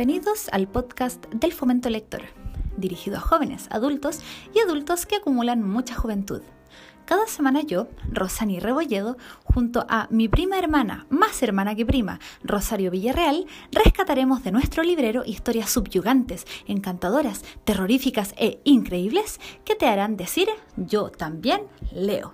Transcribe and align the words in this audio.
Bienvenidos 0.00 0.48
al 0.52 0.66
podcast 0.66 1.26
del 1.26 1.52
Fomento 1.52 1.90
Lector, 1.90 2.22
dirigido 2.78 3.18
a 3.18 3.20
jóvenes, 3.20 3.68
adultos 3.70 4.20
y 4.54 4.60
adultos 4.60 5.04
que 5.04 5.16
acumulan 5.16 5.62
mucha 5.62 5.94
juventud. 5.94 6.40
Cada 7.04 7.26
semana 7.26 7.60
yo, 7.60 7.86
Rosani 8.10 8.60
Rebolledo, 8.60 9.18
junto 9.44 9.84
a 9.90 10.08
mi 10.10 10.26
prima 10.26 10.58
hermana, 10.58 11.04
más 11.10 11.42
hermana 11.42 11.74
que 11.74 11.84
prima, 11.84 12.18
Rosario 12.42 12.90
Villarreal, 12.90 13.44
rescataremos 13.72 14.42
de 14.42 14.52
nuestro 14.52 14.82
librero 14.82 15.22
historias 15.26 15.68
subyugantes, 15.68 16.46
encantadoras, 16.66 17.44
terroríficas 17.64 18.32
e 18.38 18.58
increíbles 18.64 19.38
que 19.66 19.74
te 19.74 19.86
harán 19.86 20.16
decir 20.16 20.48
yo 20.78 21.10
también 21.10 21.60
leo. 21.92 22.32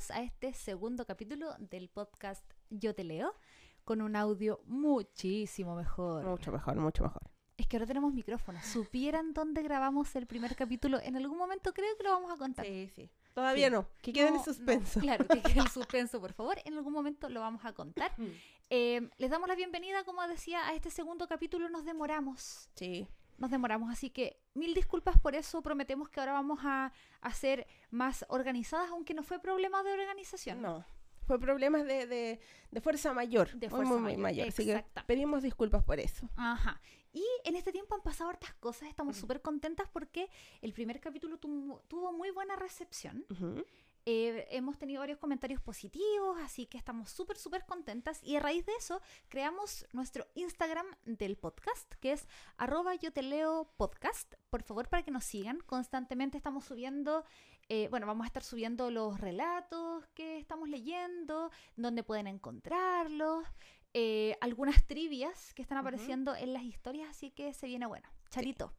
Bienvenidos 0.00 0.10
a 0.12 0.22
este 0.22 0.54
segundo 0.54 1.04
capítulo 1.04 1.54
del 1.58 1.90
podcast 1.90 2.42
Yo 2.70 2.94
te 2.94 3.04
leo, 3.04 3.34
con 3.84 4.00
un 4.00 4.16
audio 4.16 4.62
muchísimo 4.64 5.76
mejor. 5.76 6.24
Mucho 6.24 6.50
mejor, 6.50 6.76
mucho 6.76 7.02
mejor. 7.02 7.20
Es 7.58 7.66
que 7.66 7.76
ahora 7.76 7.86
tenemos 7.86 8.14
micrófonos. 8.14 8.64
¿Supieran 8.64 9.34
dónde 9.34 9.62
grabamos 9.62 10.16
el 10.16 10.26
primer 10.26 10.56
capítulo? 10.56 10.98
En 11.02 11.16
algún 11.16 11.36
momento 11.36 11.74
creo 11.74 11.94
que 11.98 12.04
lo 12.04 12.12
vamos 12.12 12.32
a 12.32 12.38
contar. 12.38 12.64
Sí, 12.64 12.88
sí. 12.96 13.10
Todavía 13.34 13.66
Sí. 13.66 13.72
no, 13.74 13.86
que 14.00 14.12
quede 14.14 14.30
No, 14.30 14.38
en 14.38 14.42
suspenso. 14.44 15.00
no, 15.00 15.02
claro, 15.04 15.26
que 15.28 15.42
quede 15.42 15.60
en 15.60 15.68
suspenso, 15.70 16.18
por 16.18 16.32
favor. 16.32 16.56
En 16.64 16.74
algún 16.78 16.94
momento 16.94 17.28
lo 17.28 17.40
vamos 17.40 17.62
a 17.66 17.74
contar. 17.74 18.10
Mm. 18.16 18.26
Eh, 18.70 19.10
les 19.18 19.30
damos 19.30 19.48
la 19.48 19.54
bienvenida, 19.54 20.04
como 20.04 20.26
decía, 20.26 20.66
a 20.66 20.72
este 20.74 20.90
segundo 20.90 21.28
capítulo. 21.28 21.68
Nos 21.68 21.84
demoramos. 21.84 22.70
Sí. 22.74 23.06
Nos 23.40 23.50
demoramos, 23.50 23.90
así 23.90 24.10
que 24.10 24.38
mil 24.54 24.72
disculpas 24.74 25.18
por 25.18 25.34
eso. 25.34 25.60
Prometemos 25.62 26.08
que 26.08 26.20
ahora 26.20 26.32
vamos 26.32 26.60
a, 26.62 26.92
a 27.20 27.32
ser 27.32 27.66
más 27.90 28.24
organizadas, 28.28 28.90
aunque 28.90 29.14
no 29.14 29.22
fue 29.24 29.40
problema 29.40 29.82
de 29.82 29.92
organización. 29.92 30.62
No. 30.62 30.84
Fue 31.26 31.38
problemas 31.40 31.84
de, 31.84 32.06
de, 32.06 32.40
de 32.70 32.80
fuerza 32.80 33.12
mayor. 33.12 33.50
De 33.54 33.70
fuerza 33.70 33.92
muy, 33.92 34.00
muy 34.02 34.16
mayor, 34.16 34.48
Así 34.48 34.64
que 34.64 34.72
exactamente. 34.72 35.06
pedimos 35.06 35.42
disculpas 35.42 35.82
por 35.84 35.98
eso. 36.00 36.28
Ajá. 36.36 36.80
Y 37.12 37.24
en 37.44 37.56
este 37.56 37.72
tiempo 37.72 37.94
han 37.94 38.02
pasado 38.02 38.30
hartas 38.30 38.52
cosas. 38.54 38.88
Estamos 38.88 39.16
Mm. 39.16 39.20
súper 39.20 39.40
contentas 39.40 39.88
porque 39.92 40.28
el 40.60 40.72
primer 40.72 41.00
capítulo 41.00 41.38
tu- 41.38 41.80
tuvo 41.88 42.12
muy 42.12 42.30
buena 42.30 42.56
recepción. 42.56 43.24
Ujú. 43.30 43.64
Eh, 44.06 44.46
hemos 44.50 44.78
tenido 44.78 45.00
varios 45.00 45.18
comentarios 45.18 45.60
positivos, 45.60 46.38
así 46.42 46.66
que 46.66 46.78
estamos 46.78 47.10
súper, 47.10 47.36
súper 47.36 47.64
contentas. 47.66 48.22
Y 48.22 48.36
a 48.36 48.40
raíz 48.40 48.64
de 48.64 48.72
eso, 48.78 49.00
creamos 49.28 49.86
nuestro 49.92 50.26
Instagram 50.34 50.86
del 51.04 51.36
podcast, 51.36 51.92
que 52.00 52.12
es 52.12 52.26
arroba 52.56 52.94
yo 52.94 53.12
te 53.12 53.22
leo 53.22 53.70
podcast. 53.76 54.34
Por 54.48 54.62
favor, 54.62 54.88
para 54.88 55.02
que 55.02 55.10
nos 55.10 55.24
sigan. 55.24 55.60
Constantemente 55.60 56.36
estamos 56.36 56.64
subiendo, 56.64 57.24
eh, 57.68 57.88
bueno, 57.90 58.06
vamos 58.06 58.24
a 58.24 58.28
estar 58.28 58.42
subiendo 58.42 58.90
los 58.90 59.20
relatos 59.20 60.06
que 60.14 60.38
estamos 60.38 60.68
leyendo, 60.68 61.50
donde 61.76 62.02
pueden 62.02 62.26
encontrarlos, 62.26 63.44
eh, 63.92 64.36
algunas 64.40 64.86
trivias 64.86 65.52
que 65.54 65.62
están 65.62 65.78
apareciendo 65.78 66.34
en 66.34 66.52
las 66.52 66.62
historias, 66.62 67.10
así 67.10 67.30
que 67.30 67.52
se 67.52 67.66
viene 67.66 67.86
bueno. 67.86 68.08
Charito. 68.30 68.72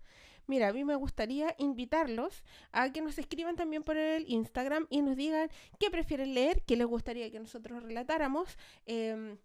Mira, 0.47 0.69
a 0.69 0.73
mí 0.73 0.83
me 0.83 0.95
gustaría 0.95 1.55
invitarlos 1.57 2.43
a 2.71 2.91
que 2.91 3.01
nos 3.01 3.17
escriban 3.17 3.55
también 3.55 3.83
por 3.83 3.97
el 3.97 4.25
Instagram 4.29 4.87
y 4.89 5.01
nos 5.01 5.15
digan 5.15 5.49
qué 5.79 5.89
prefieren 5.89 6.33
leer, 6.33 6.61
qué 6.63 6.75
les 6.75 6.87
gustaría 6.87 7.31
que 7.31 7.39
nosotros 7.39 7.83
relatáramos. 7.83 8.57
em, 8.85 9.37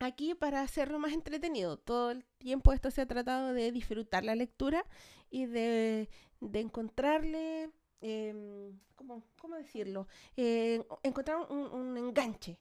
aquí 0.00 0.34
para 0.34 0.62
hacerlo 0.62 0.98
más 0.98 1.12
entretenido. 1.12 1.76
Todo 1.78 2.10
el 2.10 2.24
tiempo 2.38 2.72
esto 2.72 2.90
se 2.90 3.02
ha 3.02 3.06
tratado 3.06 3.52
de 3.52 3.70
disfrutar 3.72 4.24
la 4.24 4.34
lectura 4.34 4.84
y 5.30 5.46
de, 5.46 6.08
de 6.40 6.60
encontrarle, 6.60 7.70
em, 8.00 8.78
¿cómo, 8.96 9.22
cómo 9.40 9.56
decirlo? 9.56 10.08
Eh, 10.36 10.84
encontrar 11.02 11.38
un, 11.50 11.58
un 11.72 11.96
enganche. 11.96 12.58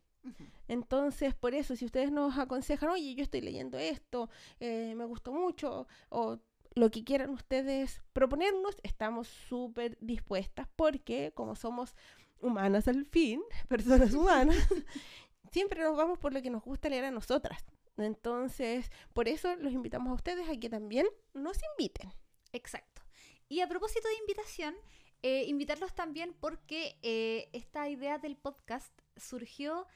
Entonces, 0.68 1.34
por 1.36 1.54
eso, 1.56 1.76
si 1.76 1.86
ustedes 1.86 2.12
nos 2.12 2.38
aconsejan, 2.38 2.90
oye, 2.90 3.16
yo 3.16 3.24
estoy 3.24 3.42
leyendo 3.42 3.78
esto, 3.78 4.30
eh, 4.60 4.94
me 4.96 5.06
gustó 5.06 5.32
mucho, 5.34 5.88
o 6.10 6.40
lo 6.74 6.90
que 6.90 7.04
quieran 7.04 7.32
ustedes 7.32 8.02
proponernos, 8.14 8.78
estamos 8.84 9.28
súper 9.28 9.98
dispuestas 10.00 10.68
porque 10.76 11.32
como 11.36 11.56
somos 11.56 11.96
humanas 12.40 12.88
al 12.88 13.06
fin, 13.06 13.42
personas 13.68 14.14
humanas, 14.14 14.58
siempre 15.52 15.82
nos 15.82 15.96
vamos 15.96 16.20
por 16.20 16.34
lo 16.34 16.42
que 16.42 16.50
nos 16.50 16.64
gusta 16.64 16.90
leer 16.90 17.06
a 17.06 17.12
nosotras. 17.12 17.64
Entonces, 17.98 18.90
por 19.14 19.28
eso 19.28 19.56
los 19.58 19.74
invitamos 19.74 20.12
a 20.12 20.16
ustedes 20.16 20.50
a 20.50 20.58
que 20.58 20.70
también 20.70 21.08
nos 21.34 21.60
inviten. 21.78 22.12
Exacto. 22.54 23.02
Y 23.48 23.60
a 23.60 23.68
propósito 23.68 24.08
de 24.08 24.16
invitación, 24.16 24.76
eh, 25.24 25.44
invitarlos 25.48 25.94
también 25.94 26.34
porque 26.40 26.98
eh, 27.02 27.50
esta 27.54 27.90
idea 27.90 28.18
del 28.18 28.38
podcast 28.38 28.92
surgió 29.18 29.88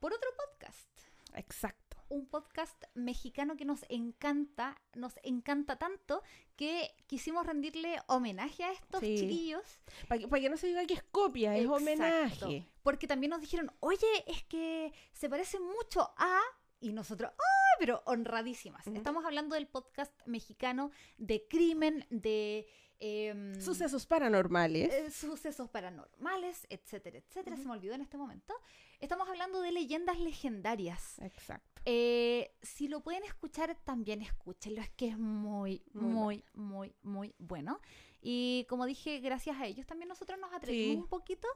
por 0.00 0.12
otro 0.12 0.30
podcast. 0.34 0.88
Exacto. 1.34 1.91
Un 2.12 2.26
podcast 2.26 2.84
mexicano 2.92 3.56
que 3.56 3.64
nos 3.64 3.86
encanta, 3.88 4.78
nos 4.94 5.14
encanta 5.22 5.76
tanto 5.78 6.22
que 6.56 6.90
quisimos 7.06 7.46
rendirle 7.46 7.96
homenaje 8.06 8.64
a 8.64 8.72
estos 8.72 9.00
Sí. 9.00 9.16
chiquillos. 9.16 9.80
Para 10.08 10.18
que, 10.20 10.28
pa' 10.28 10.38
que 10.38 10.50
no 10.50 10.58
se 10.58 10.66
diga 10.66 10.84
que 10.84 10.92
es 10.92 11.02
copia, 11.04 11.56
es 11.56 11.66
homenaje. 11.66 12.68
Porque 12.82 13.06
también 13.06 13.30
nos 13.30 13.40
dijeron, 13.40 13.72
oye, 13.80 14.06
es 14.26 14.44
que 14.44 14.92
se 15.14 15.30
parece 15.30 15.58
mucho 15.58 16.12
a... 16.18 16.38
Y 16.80 16.92
nosotros, 16.92 17.30
¡ay! 17.32 17.76
Pero 17.78 18.02
honradísimas. 18.04 18.86
Estamos 18.88 19.24
hablando 19.24 19.54
del 19.54 19.66
podcast 19.66 20.12
mexicano 20.26 20.90
de 21.16 21.48
crimen, 21.48 22.04
de... 22.10 22.66
em, 23.04 23.60
Sucesos 23.60 24.06
paranormales. 24.06 24.92
eh, 24.92 25.10
sucesos 25.10 25.68
paranormales, 25.68 26.66
etcétera, 26.70 27.18
etcétera. 27.18 27.56
Se 27.56 27.64
me 27.64 27.72
olvidó 27.72 27.94
en 27.94 28.00
este 28.02 28.16
momento. 28.16 28.54
Estamos 29.00 29.28
hablando 29.28 29.60
de 29.60 29.72
leyendas 29.72 30.20
legendarias. 30.20 31.18
Exacto. 31.18 31.82
Eh, 31.84 32.54
si 32.62 32.86
lo 32.86 33.00
pueden 33.02 33.24
escuchar, 33.24 33.76
también 33.84 34.22
escúchenlo. 34.22 34.80
Es 34.80 34.90
que 34.90 35.08
es 35.08 35.18
muy, 35.18 35.82
Muy 35.94 36.12
muy, 36.14 36.44
muy, 36.54 36.94
muy 37.02 37.34
bueno. 37.38 37.80
Y 38.20 38.66
como 38.68 38.86
dije, 38.86 39.18
gracias 39.18 39.56
a 39.60 39.66
ellos 39.66 39.84
también 39.86 40.08
nosotros 40.08 40.38
nos 40.38 40.52
atrevimos 40.54 40.94
Sí. 40.94 41.00
un 41.02 41.08
poquito. 41.08 41.48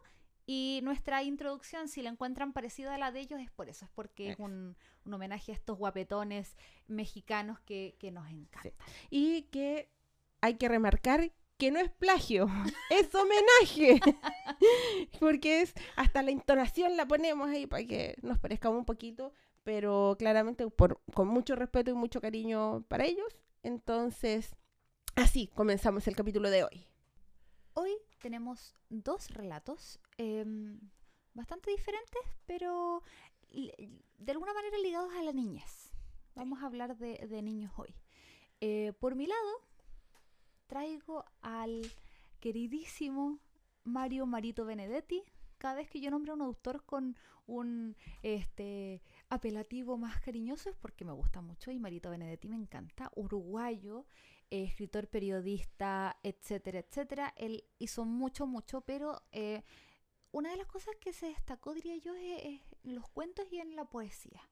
Y 0.48 0.80
nuestra 0.84 1.22
introducción, 1.24 1.88
si 1.88 2.02
la 2.02 2.10
encuentran 2.10 2.52
parecida 2.52 2.94
a 2.94 2.98
la 2.98 3.10
de 3.12 3.18
ellos, 3.20 3.40
es 3.40 3.50
por 3.50 3.68
eso. 3.68 3.84
Es 3.84 3.90
porque 3.92 4.30
es 4.30 4.38
un 4.38 4.76
homenaje 5.04 5.50
a 5.52 5.54
estos 5.56 5.76
guapetones 5.78 6.56
mexicanos 6.86 7.58
que, 7.60 7.96
que 7.98 8.10
nos 8.12 8.28
encantan. 8.30 8.72
Y 9.10 9.42
que 9.50 9.88
hay 10.40 10.56
que 10.56 10.68
remarcar 10.68 11.32
que 11.58 11.70
no 11.70 11.80
es 11.80 11.90
plagio, 11.90 12.46
es 12.90 13.14
homenaje. 13.14 14.00
Porque 15.20 15.62
es 15.62 15.74
hasta 15.96 16.22
la 16.22 16.30
entonación 16.30 16.96
la 16.96 17.06
ponemos 17.06 17.48
ahí 17.48 17.66
para 17.66 17.84
que 17.84 18.16
nos 18.22 18.38
parezca 18.38 18.68
un 18.68 18.84
poquito, 18.84 19.32
pero 19.64 20.16
claramente 20.18 20.68
por, 20.68 21.00
con 21.14 21.28
mucho 21.28 21.56
respeto 21.56 21.90
y 21.90 21.94
mucho 21.94 22.20
cariño 22.20 22.84
para 22.88 23.04
ellos. 23.04 23.36
Entonces, 23.62 24.54
así 25.14 25.48
comenzamos 25.48 26.06
el 26.06 26.16
capítulo 26.16 26.50
de 26.50 26.64
hoy. 26.64 26.86
Hoy 27.74 27.92
tenemos 28.20 28.74
dos 28.88 29.30
relatos 29.30 30.00
em, 30.16 30.80
bastante 31.34 31.70
diferentes, 31.70 32.22
pero 32.46 33.02
de 33.50 34.32
alguna 34.32 34.54
manera 34.54 34.78
ligados 34.78 35.12
a 35.14 35.22
la 35.22 35.32
niñez. 35.32 35.90
Vamos 36.34 36.62
a 36.62 36.66
hablar 36.66 36.96
de, 36.96 37.26
de 37.26 37.42
niños 37.42 37.72
hoy. 37.76 37.94
Eh, 38.60 38.92
por 39.00 39.14
mi 39.14 39.26
lado, 39.26 39.60
traigo 40.66 41.24
al 41.42 41.82
queridísimo 42.40 43.38
Mario 43.84 44.26
Marito 44.26 44.64
Benedetti. 44.64 45.22
Cada 45.58 45.76
vez 45.76 45.88
que 45.88 46.00
yo 46.00 46.10
nombro 46.10 46.32
a 46.32 46.36
un 46.36 46.42
autor 46.42 46.84
con 46.84 47.16
un 47.46 47.96
este, 48.22 49.02
apelativo 49.28 49.96
más 49.96 50.20
cariñoso 50.20 50.68
es 50.68 50.76
porque 50.76 51.04
me 51.04 51.12
gusta 51.12 51.40
mucho 51.40 51.70
y 51.70 51.78
Marito 51.78 52.10
Benedetti 52.10 52.48
me 52.48 52.56
encanta. 52.56 53.10
Uruguayo, 53.14 54.04
eh, 54.50 54.64
escritor, 54.64 55.08
periodista, 55.08 56.18
etcétera, 56.22 56.80
etcétera. 56.80 57.32
Él 57.36 57.64
hizo 57.78 58.04
mucho, 58.04 58.46
mucho, 58.46 58.82
pero 58.82 59.22
eh, 59.32 59.62
una 60.32 60.50
de 60.50 60.56
las 60.56 60.66
cosas 60.66 60.94
que 61.00 61.12
se 61.12 61.26
destacó, 61.26 61.72
diría 61.72 61.96
yo, 61.96 62.14
es, 62.14 62.44
es 62.44 62.60
en 62.84 62.94
los 62.94 63.08
cuentos 63.08 63.46
y 63.50 63.58
en 63.58 63.76
la 63.76 63.86
poesía. 63.86 64.42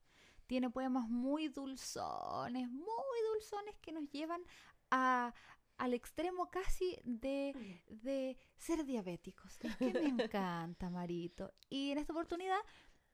Tiene 0.46 0.70
poemas 0.70 1.08
muy 1.08 1.48
dulzones, 1.48 2.70
muy 2.70 3.18
dulzones 3.32 3.76
que 3.80 3.92
nos 3.92 4.08
llevan 4.10 4.42
a, 4.90 5.34
al 5.76 5.94
extremo 5.94 6.50
casi 6.50 6.98
de, 7.04 7.82
de 7.88 8.36
ser 8.56 8.84
diabéticos. 8.84 9.58
Es 9.62 9.76
que 9.76 9.92
me 9.92 10.22
encanta, 10.22 10.90
Marito. 10.90 11.52
Y 11.68 11.90
en 11.90 11.98
esta 11.98 12.12
oportunidad 12.12 12.58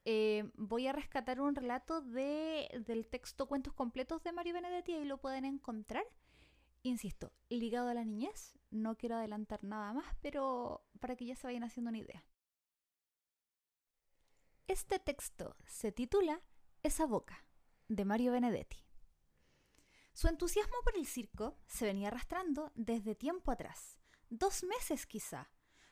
eh, 0.04 0.50
voy 0.54 0.86
a 0.86 0.92
rescatar 0.92 1.40
un 1.40 1.54
relato 1.54 2.00
de, 2.00 2.68
del 2.86 3.06
texto 3.06 3.46
Cuentos 3.46 3.74
Completos 3.74 4.22
de 4.22 4.32
Mario 4.32 4.54
Benedetti 4.54 4.92
y 4.92 5.04
lo 5.04 5.18
pueden 5.18 5.44
encontrar. 5.44 6.04
Insisto, 6.82 7.32
ligado 7.50 7.88
a 7.88 7.94
la 7.94 8.04
niñez, 8.04 8.58
No 8.70 8.96
quiero 8.96 9.16
adelantar 9.16 9.62
nada 9.62 9.92
más, 9.92 10.06
pero 10.22 10.86
para 10.98 11.16
que 11.16 11.26
ya 11.26 11.36
se 11.36 11.46
vayan 11.46 11.64
haciendo 11.64 11.90
una 11.90 11.98
idea. 11.98 12.24
Este 14.66 14.98
texto 14.98 15.56
se 15.66 15.92
titula 15.92 16.40
Esa 16.82 17.04
boca, 17.04 17.44
de 17.88 18.04
Mario 18.04 18.32
Benedetti. 18.32 18.78
Su 20.12 20.28
entusiasmo 20.28 20.76
por 20.84 20.96
el 20.96 21.06
circo 21.06 21.56
se 21.66 21.86
venía 21.86 22.08
arrastrando 22.08 22.72
desde 22.74 23.14
tiempo 23.14 23.50
atrás, 23.50 23.98
dos 24.28 24.64
meses 24.64 25.06
quizá, 25.06 25.50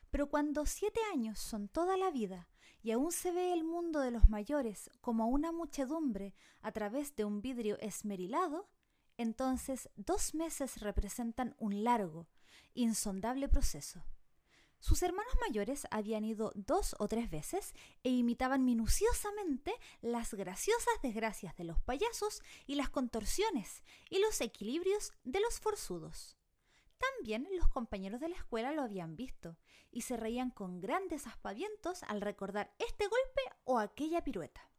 pero 0.09 0.29
cuando 0.29 0.65
siete 0.65 0.99
años 1.13 1.39
son 1.39 1.67
toda 1.67 1.97
la 1.97 2.11
vida 2.11 2.49
y 2.81 2.91
aún 2.91 3.11
se 3.11 3.31
ve 3.31 3.53
el 3.53 3.63
mundo 3.63 3.99
de 3.99 4.11
los 4.11 4.29
mayores 4.29 4.89
como 5.01 5.27
una 5.27 5.51
muchedumbre 5.51 6.33
a 6.61 6.71
través 6.71 7.15
de 7.15 7.25
un 7.25 7.41
vidrio 7.41 7.77
esmerilado, 7.79 8.69
entonces 9.17 9.89
dos 9.95 10.33
meses 10.33 10.79
representan 10.79 11.55
un 11.59 11.83
largo, 11.83 12.27
insondable 12.73 13.49
proceso. 13.49 14.03
Sus 14.79 15.03
hermanos 15.03 15.33
mayores 15.41 15.87
habían 15.91 16.23
ido 16.23 16.53
dos 16.55 16.95
o 16.99 17.07
tres 17.09 17.29
veces 17.29 17.73
e 18.03 18.09
imitaban 18.09 18.63
minuciosamente 18.63 19.73
las 20.01 20.33
graciosas 20.33 20.93
desgracias 21.03 21.55
de 21.57 21.65
los 21.65 21.81
payasos 21.81 22.41
y 22.65 22.75
las 22.75 22.89
contorsiones 22.89 23.83
y 24.09 24.19
los 24.19 24.39
equilibrios 24.39 25.11
de 25.23 25.41
los 25.41 25.59
forzudos. 25.59 26.37
También 26.97 27.47
los 27.57 27.67
compañeros 27.67 28.21
de 28.21 28.29
la 28.29 28.35
escuela 28.35 28.71
lo 28.71 28.81
habían 28.81 29.15
visto 29.15 29.57
y 29.91 30.01
se 30.01 30.15
reían 30.15 30.49
con 30.49 30.79
grandes 30.79 31.27
aspavientos 31.27 32.03
al 32.03 32.21
recordar 32.21 32.73
este 32.79 33.05
golpe 33.07 33.41
o 33.65 33.79
aquella 33.79 34.23
pirueta. 34.23 34.69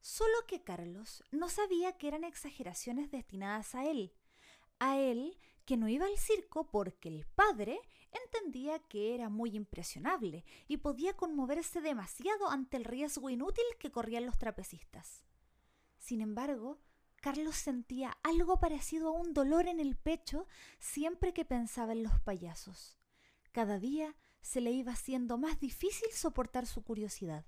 Solo 0.00 0.34
que 0.46 0.62
Carlos 0.62 1.24
no 1.30 1.48
sabía 1.48 1.98
que 1.98 2.08
eran 2.08 2.24
exageraciones 2.24 3.10
destinadas 3.10 3.74
a 3.74 3.86
él, 3.86 4.14
a 4.78 4.98
él 4.98 5.38
que 5.70 5.76
no 5.76 5.88
iba 5.88 6.04
al 6.06 6.18
circo 6.18 6.66
porque 6.68 7.08
el 7.08 7.24
padre 7.26 7.80
entendía 8.10 8.80
que 8.80 9.14
era 9.14 9.28
muy 9.28 9.54
impresionable 9.54 10.44
y 10.66 10.78
podía 10.78 11.16
conmoverse 11.16 11.80
demasiado 11.80 12.50
ante 12.50 12.76
el 12.76 12.84
riesgo 12.84 13.30
inútil 13.30 13.62
que 13.78 13.92
corrían 13.92 14.26
los 14.26 14.36
trapecistas. 14.36 15.22
Sin 15.96 16.22
embargo, 16.22 16.80
Carlos 17.22 17.54
sentía 17.54 18.18
algo 18.24 18.58
parecido 18.58 19.10
a 19.10 19.12
un 19.12 19.32
dolor 19.32 19.68
en 19.68 19.78
el 19.78 19.94
pecho 19.94 20.48
siempre 20.80 21.32
que 21.32 21.44
pensaba 21.44 21.92
en 21.92 22.02
los 22.02 22.18
payasos. 22.18 22.98
Cada 23.52 23.78
día 23.78 24.16
se 24.40 24.60
le 24.60 24.72
iba 24.72 24.90
haciendo 24.90 25.38
más 25.38 25.60
difícil 25.60 26.10
soportar 26.10 26.66
su 26.66 26.82
curiosidad. 26.82 27.46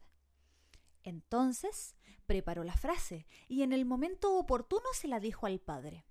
Entonces 1.03 1.97
preparó 2.27 2.63
la 2.63 2.77
frase 2.77 3.27
y 3.49 3.63
en 3.63 3.73
el 3.73 3.85
momento 3.85 4.39
oportuno 4.39 4.87
se 4.93 5.09
la 5.09 5.19
dijo 5.19 5.47
al 5.47 5.59
padre. 5.59 6.05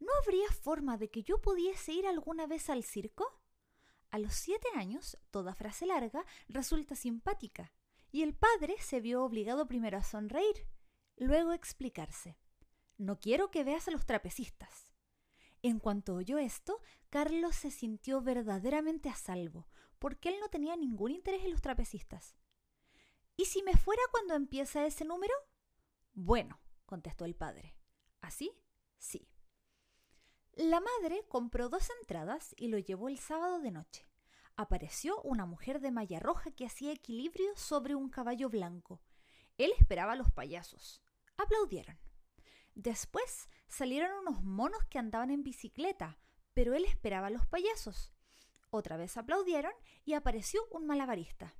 ¿No 0.00 0.12
habría 0.22 0.48
forma 0.52 0.96
de 0.96 1.10
que 1.10 1.22
yo 1.22 1.40
pudiese 1.40 1.92
ir 1.92 2.06
alguna 2.06 2.46
vez 2.46 2.70
al 2.70 2.84
circo? 2.84 3.40
A 4.10 4.18
los 4.18 4.34
siete 4.34 4.68
años, 4.74 5.18
toda 5.30 5.54
frase 5.54 5.86
larga 5.86 6.24
resulta 6.48 6.94
simpática, 6.94 7.72
y 8.10 8.22
el 8.22 8.34
padre 8.34 8.76
se 8.80 9.00
vio 9.00 9.22
obligado 9.22 9.66
primero 9.66 9.98
a 9.98 10.02
sonreír, 10.02 10.66
luego 11.16 11.50
a 11.50 11.54
explicarse. 11.54 12.38
No 12.96 13.18
quiero 13.18 13.50
que 13.50 13.64
veas 13.64 13.88
a 13.88 13.90
los 13.90 14.06
trapecistas. 14.06 14.92
En 15.62 15.78
cuanto 15.78 16.14
oyó 16.14 16.38
esto, 16.38 16.80
Carlos 17.10 17.56
se 17.56 17.70
sintió 17.70 18.22
verdaderamente 18.22 19.08
a 19.08 19.14
salvo, 19.14 19.66
porque 19.98 20.28
él 20.28 20.36
no 20.40 20.48
tenía 20.48 20.76
ningún 20.76 21.10
interés 21.10 21.44
en 21.44 21.50
los 21.50 21.60
trapecistas. 21.60 22.36
¿Y 23.36 23.46
si 23.46 23.62
me 23.62 23.76
fuera 23.76 24.02
cuando 24.10 24.34
empieza 24.34 24.86
ese 24.86 25.04
número? 25.04 25.34
Bueno, 26.12 26.60
contestó 26.86 27.24
el 27.24 27.34
padre. 27.34 27.76
¿Así? 28.20 28.52
Sí. 28.98 29.28
La 30.58 30.80
madre 30.80 31.24
compró 31.28 31.68
dos 31.68 31.88
entradas 32.00 32.52
y 32.58 32.66
lo 32.66 32.78
llevó 32.78 33.08
el 33.08 33.20
sábado 33.20 33.60
de 33.60 33.70
noche. 33.70 34.08
Apareció 34.56 35.22
una 35.22 35.46
mujer 35.46 35.80
de 35.80 35.92
malla 35.92 36.18
roja 36.18 36.50
que 36.50 36.66
hacía 36.66 36.90
equilibrio 36.90 37.56
sobre 37.56 37.94
un 37.94 38.08
caballo 38.08 38.50
blanco. 38.50 39.00
Él 39.56 39.70
esperaba 39.78 40.14
a 40.14 40.16
los 40.16 40.32
payasos. 40.32 41.00
Aplaudieron. 41.36 41.96
Después 42.74 43.48
salieron 43.68 44.10
unos 44.18 44.42
monos 44.42 44.84
que 44.86 44.98
andaban 44.98 45.30
en 45.30 45.44
bicicleta, 45.44 46.18
pero 46.54 46.74
él 46.74 46.84
esperaba 46.86 47.28
a 47.28 47.30
los 47.30 47.46
payasos. 47.46 48.12
Otra 48.70 48.96
vez 48.96 49.16
aplaudieron 49.16 49.72
y 50.04 50.14
apareció 50.14 50.66
un 50.72 50.88
malabarista. 50.88 51.54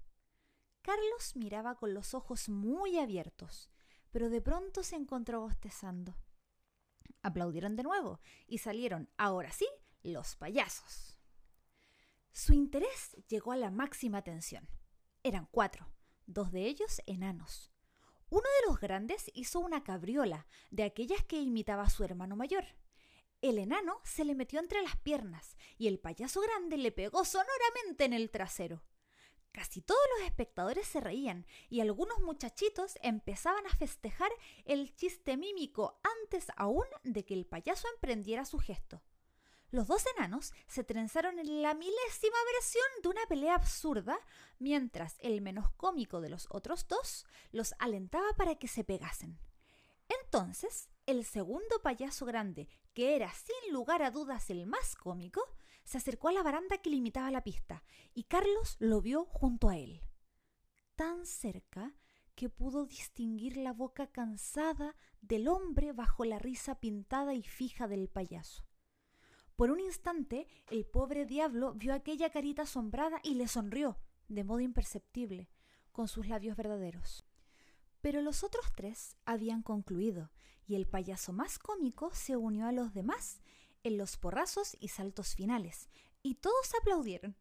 Carlos 0.82 1.36
miraba 1.36 1.76
con 1.76 1.94
los 1.94 2.14
ojos 2.14 2.48
muy 2.48 2.98
abiertos, 2.98 3.70
pero 4.10 4.28
de 4.28 4.40
pronto 4.40 4.82
se 4.82 4.96
encontró 4.96 5.40
bostezando. 5.42 6.16
Aplaudieron 7.22 7.76
de 7.76 7.82
nuevo 7.82 8.20
y 8.46 8.58
salieron, 8.58 9.10
ahora 9.16 9.52
sí, 9.52 9.68
los 10.02 10.36
payasos. 10.36 11.18
Su 12.32 12.52
interés 12.52 13.16
llegó 13.28 13.52
a 13.52 13.56
la 13.56 13.70
máxima 13.70 14.22
tensión. 14.22 14.68
Eran 15.22 15.48
cuatro, 15.50 15.88
dos 16.26 16.52
de 16.52 16.66
ellos 16.66 17.02
enanos. 17.06 17.72
Uno 18.30 18.42
de 18.42 18.68
los 18.68 18.78
grandes 18.78 19.30
hizo 19.34 19.58
una 19.58 19.82
cabriola, 19.82 20.46
de 20.70 20.84
aquellas 20.84 21.24
que 21.24 21.40
imitaba 21.40 21.82
a 21.82 21.90
su 21.90 22.04
hermano 22.04 22.36
mayor. 22.36 22.64
El 23.40 23.58
enano 23.58 24.00
se 24.04 24.24
le 24.24 24.34
metió 24.34 24.60
entre 24.60 24.82
las 24.82 24.96
piernas 24.96 25.56
y 25.78 25.86
el 25.86 25.98
payaso 25.98 26.40
grande 26.40 26.76
le 26.76 26.92
pegó 26.92 27.24
sonoramente 27.24 28.04
en 28.04 28.12
el 28.12 28.30
trasero. 28.30 28.82
Casi 29.52 29.80
todos 29.80 30.00
los 30.16 30.26
espectadores 30.26 30.86
se 30.86 31.00
reían 31.00 31.46
y 31.68 31.80
algunos 31.80 32.20
muchachitos 32.20 32.98
empezaban 33.02 33.66
a 33.66 33.74
festejar 33.74 34.30
el 34.64 34.94
chiste 34.94 35.36
mímico 35.36 35.98
antes 36.22 36.46
aún 36.56 36.86
de 37.02 37.24
que 37.24 37.34
el 37.34 37.46
payaso 37.46 37.88
emprendiera 37.94 38.44
su 38.44 38.58
gesto. 38.58 39.02
Los 39.70 39.86
dos 39.86 40.04
enanos 40.16 40.54
se 40.66 40.82
trenzaron 40.82 41.38
en 41.38 41.60
la 41.60 41.74
milésima 41.74 42.36
versión 42.54 42.84
de 43.02 43.08
una 43.08 43.26
pelea 43.26 43.54
absurda, 43.54 44.18
mientras 44.58 45.16
el 45.20 45.42
menos 45.42 45.70
cómico 45.72 46.22
de 46.22 46.30
los 46.30 46.46
otros 46.50 46.88
dos 46.88 47.26
los 47.50 47.74
alentaba 47.78 48.32
para 48.36 48.54
que 48.54 48.66
se 48.66 48.84
pegasen. 48.84 49.38
Entonces, 50.08 50.88
el 51.04 51.26
segundo 51.26 51.82
payaso 51.82 52.24
grande, 52.24 52.68
que 52.94 53.14
era 53.14 53.30
sin 53.32 53.72
lugar 53.72 54.02
a 54.02 54.10
dudas 54.10 54.48
el 54.48 54.66
más 54.66 54.96
cómico, 54.96 55.42
se 55.88 55.96
acercó 55.96 56.28
a 56.28 56.32
la 56.32 56.42
baranda 56.42 56.76
que 56.76 56.90
limitaba 56.90 57.30
la 57.30 57.42
pista 57.42 57.82
y 58.12 58.24
Carlos 58.24 58.76
lo 58.78 59.00
vio 59.00 59.24
junto 59.24 59.70
a 59.70 59.78
él. 59.78 60.02
Tan 60.96 61.24
cerca 61.24 61.94
que 62.34 62.50
pudo 62.50 62.84
distinguir 62.84 63.56
la 63.56 63.72
boca 63.72 64.06
cansada 64.06 64.94
del 65.22 65.48
hombre 65.48 65.92
bajo 65.94 66.26
la 66.26 66.38
risa 66.38 66.78
pintada 66.78 67.32
y 67.32 67.42
fija 67.42 67.88
del 67.88 68.10
payaso. 68.10 68.66
Por 69.56 69.70
un 69.70 69.80
instante 69.80 70.46
el 70.70 70.84
pobre 70.84 71.24
diablo 71.24 71.72
vio 71.72 71.94
aquella 71.94 72.28
carita 72.28 72.64
asombrada 72.64 73.18
y 73.24 73.36
le 73.36 73.48
sonrió, 73.48 73.96
de 74.28 74.44
modo 74.44 74.60
imperceptible, 74.60 75.48
con 75.90 76.06
sus 76.06 76.28
labios 76.28 76.54
verdaderos. 76.58 77.24
Pero 78.02 78.20
los 78.20 78.44
otros 78.44 78.66
tres 78.76 79.16
habían 79.24 79.62
concluido, 79.62 80.32
y 80.66 80.74
el 80.74 80.86
payaso 80.86 81.32
más 81.32 81.58
cómico 81.58 82.10
se 82.12 82.36
unió 82.36 82.66
a 82.66 82.72
los 82.72 82.92
demás 82.92 83.40
en 83.84 83.98
los 83.98 84.16
porrazos 84.16 84.76
y 84.80 84.88
saltos 84.88 85.34
finales, 85.34 85.88
y 86.22 86.34
todos 86.34 86.72
aplaudieron, 86.80 87.36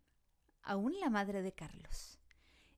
aún 0.62 1.00
la 1.00 1.10
madre 1.10 1.42
de 1.42 1.54
Carlos. 1.54 2.20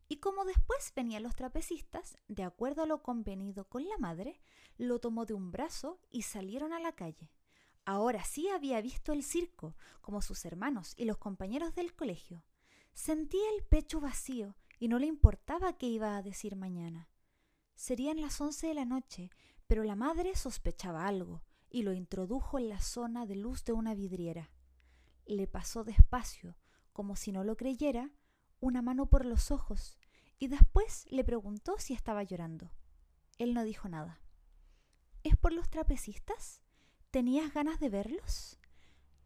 Y 0.07 0.17
como 0.17 0.43
después 0.43 0.91
venían 0.95 1.23
los 1.23 1.35
trapecistas, 1.35 2.17
de 2.27 2.43
acuerdo 2.43 2.81
a 2.81 2.87
lo 2.87 3.03
convenido 3.03 3.65
con 3.65 3.87
la 3.87 3.97
madre, 3.99 4.41
lo 4.77 4.99
tomó 4.99 5.25
de 5.25 5.35
un 5.35 5.51
brazo 5.51 5.99
y 6.09 6.23
salieron 6.23 6.73
a 6.73 6.79
la 6.79 6.93
calle. 6.93 7.31
Ahora 7.85 8.23
sí 8.23 8.49
había 8.49 8.81
visto 8.81 9.13
el 9.13 9.23
circo, 9.23 9.75
como 10.01 10.21
sus 10.21 10.45
hermanos 10.45 10.93
y 10.97 11.05
los 11.05 11.17
compañeros 11.17 11.75
del 11.75 11.95
colegio. 11.95 12.43
Sentía 12.93 13.49
el 13.55 13.63
pecho 13.63 13.99
vacío 13.99 14.55
y 14.79 14.87
no 14.87 14.99
le 14.99 15.05
importaba 15.05 15.77
qué 15.77 15.87
iba 15.87 16.17
a 16.17 16.23
decir 16.23 16.55
mañana. 16.55 17.09
Serían 17.75 18.19
las 18.19 18.41
once 18.41 18.67
de 18.67 18.73
la 18.73 18.85
noche, 18.85 19.29
pero 19.67 19.83
la 19.83 19.95
madre 19.95 20.35
sospechaba 20.35 21.07
algo, 21.07 21.43
y 21.69 21.83
lo 21.83 21.93
introdujo 21.93 22.57
en 22.57 22.69
la 22.69 22.79
zona 22.79 23.25
de 23.25 23.35
luz 23.35 23.63
de 23.63 23.73
una 23.73 23.93
vidriera. 23.93 24.49
Le 25.25 25.47
pasó 25.47 25.83
despacio, 25.83 26.57
como 26.93 27.15
si 27.15 27.31
no 27.31 27.43
lo 27.43 27.55
creyera, 27.55 28.11
una 28.59 28.81
mano 28.81 29.05
por 29.05 29.25
los 29.25 29.51
ojos 29.51 29.97
y 30.39 30.47
después 30.47 31.05
le 31.11 31.23
preguntó 31.23 31.75
si 31.77 31.93
estaba 31.93 32.23
llorando. 32.23 32.71
Él 33.38 33.53
no 33.53 33.63
dijo 33.63 33.89
nada. 33.89 34.21
¿Es 35.23 35.35
por 35.35 35.53
los 35.53 35.69
trapecistas? 35.69 36.61
¿Tenías 37.11 37.53
ganas 37.53 37.79
de 37.79 37.89
verlos? 37.89 38.57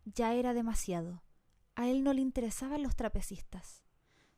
Ya 0.05 0.33
era 0.33 0.53
demasiado. 0.53 1.23
A 1.75 1.88
él 1.88 2.03
no 2.03 2.13
le 2.13 2.21
interesaban 2.21 2.83
los 2.83 2.95
trapecistas. 2.95 3.83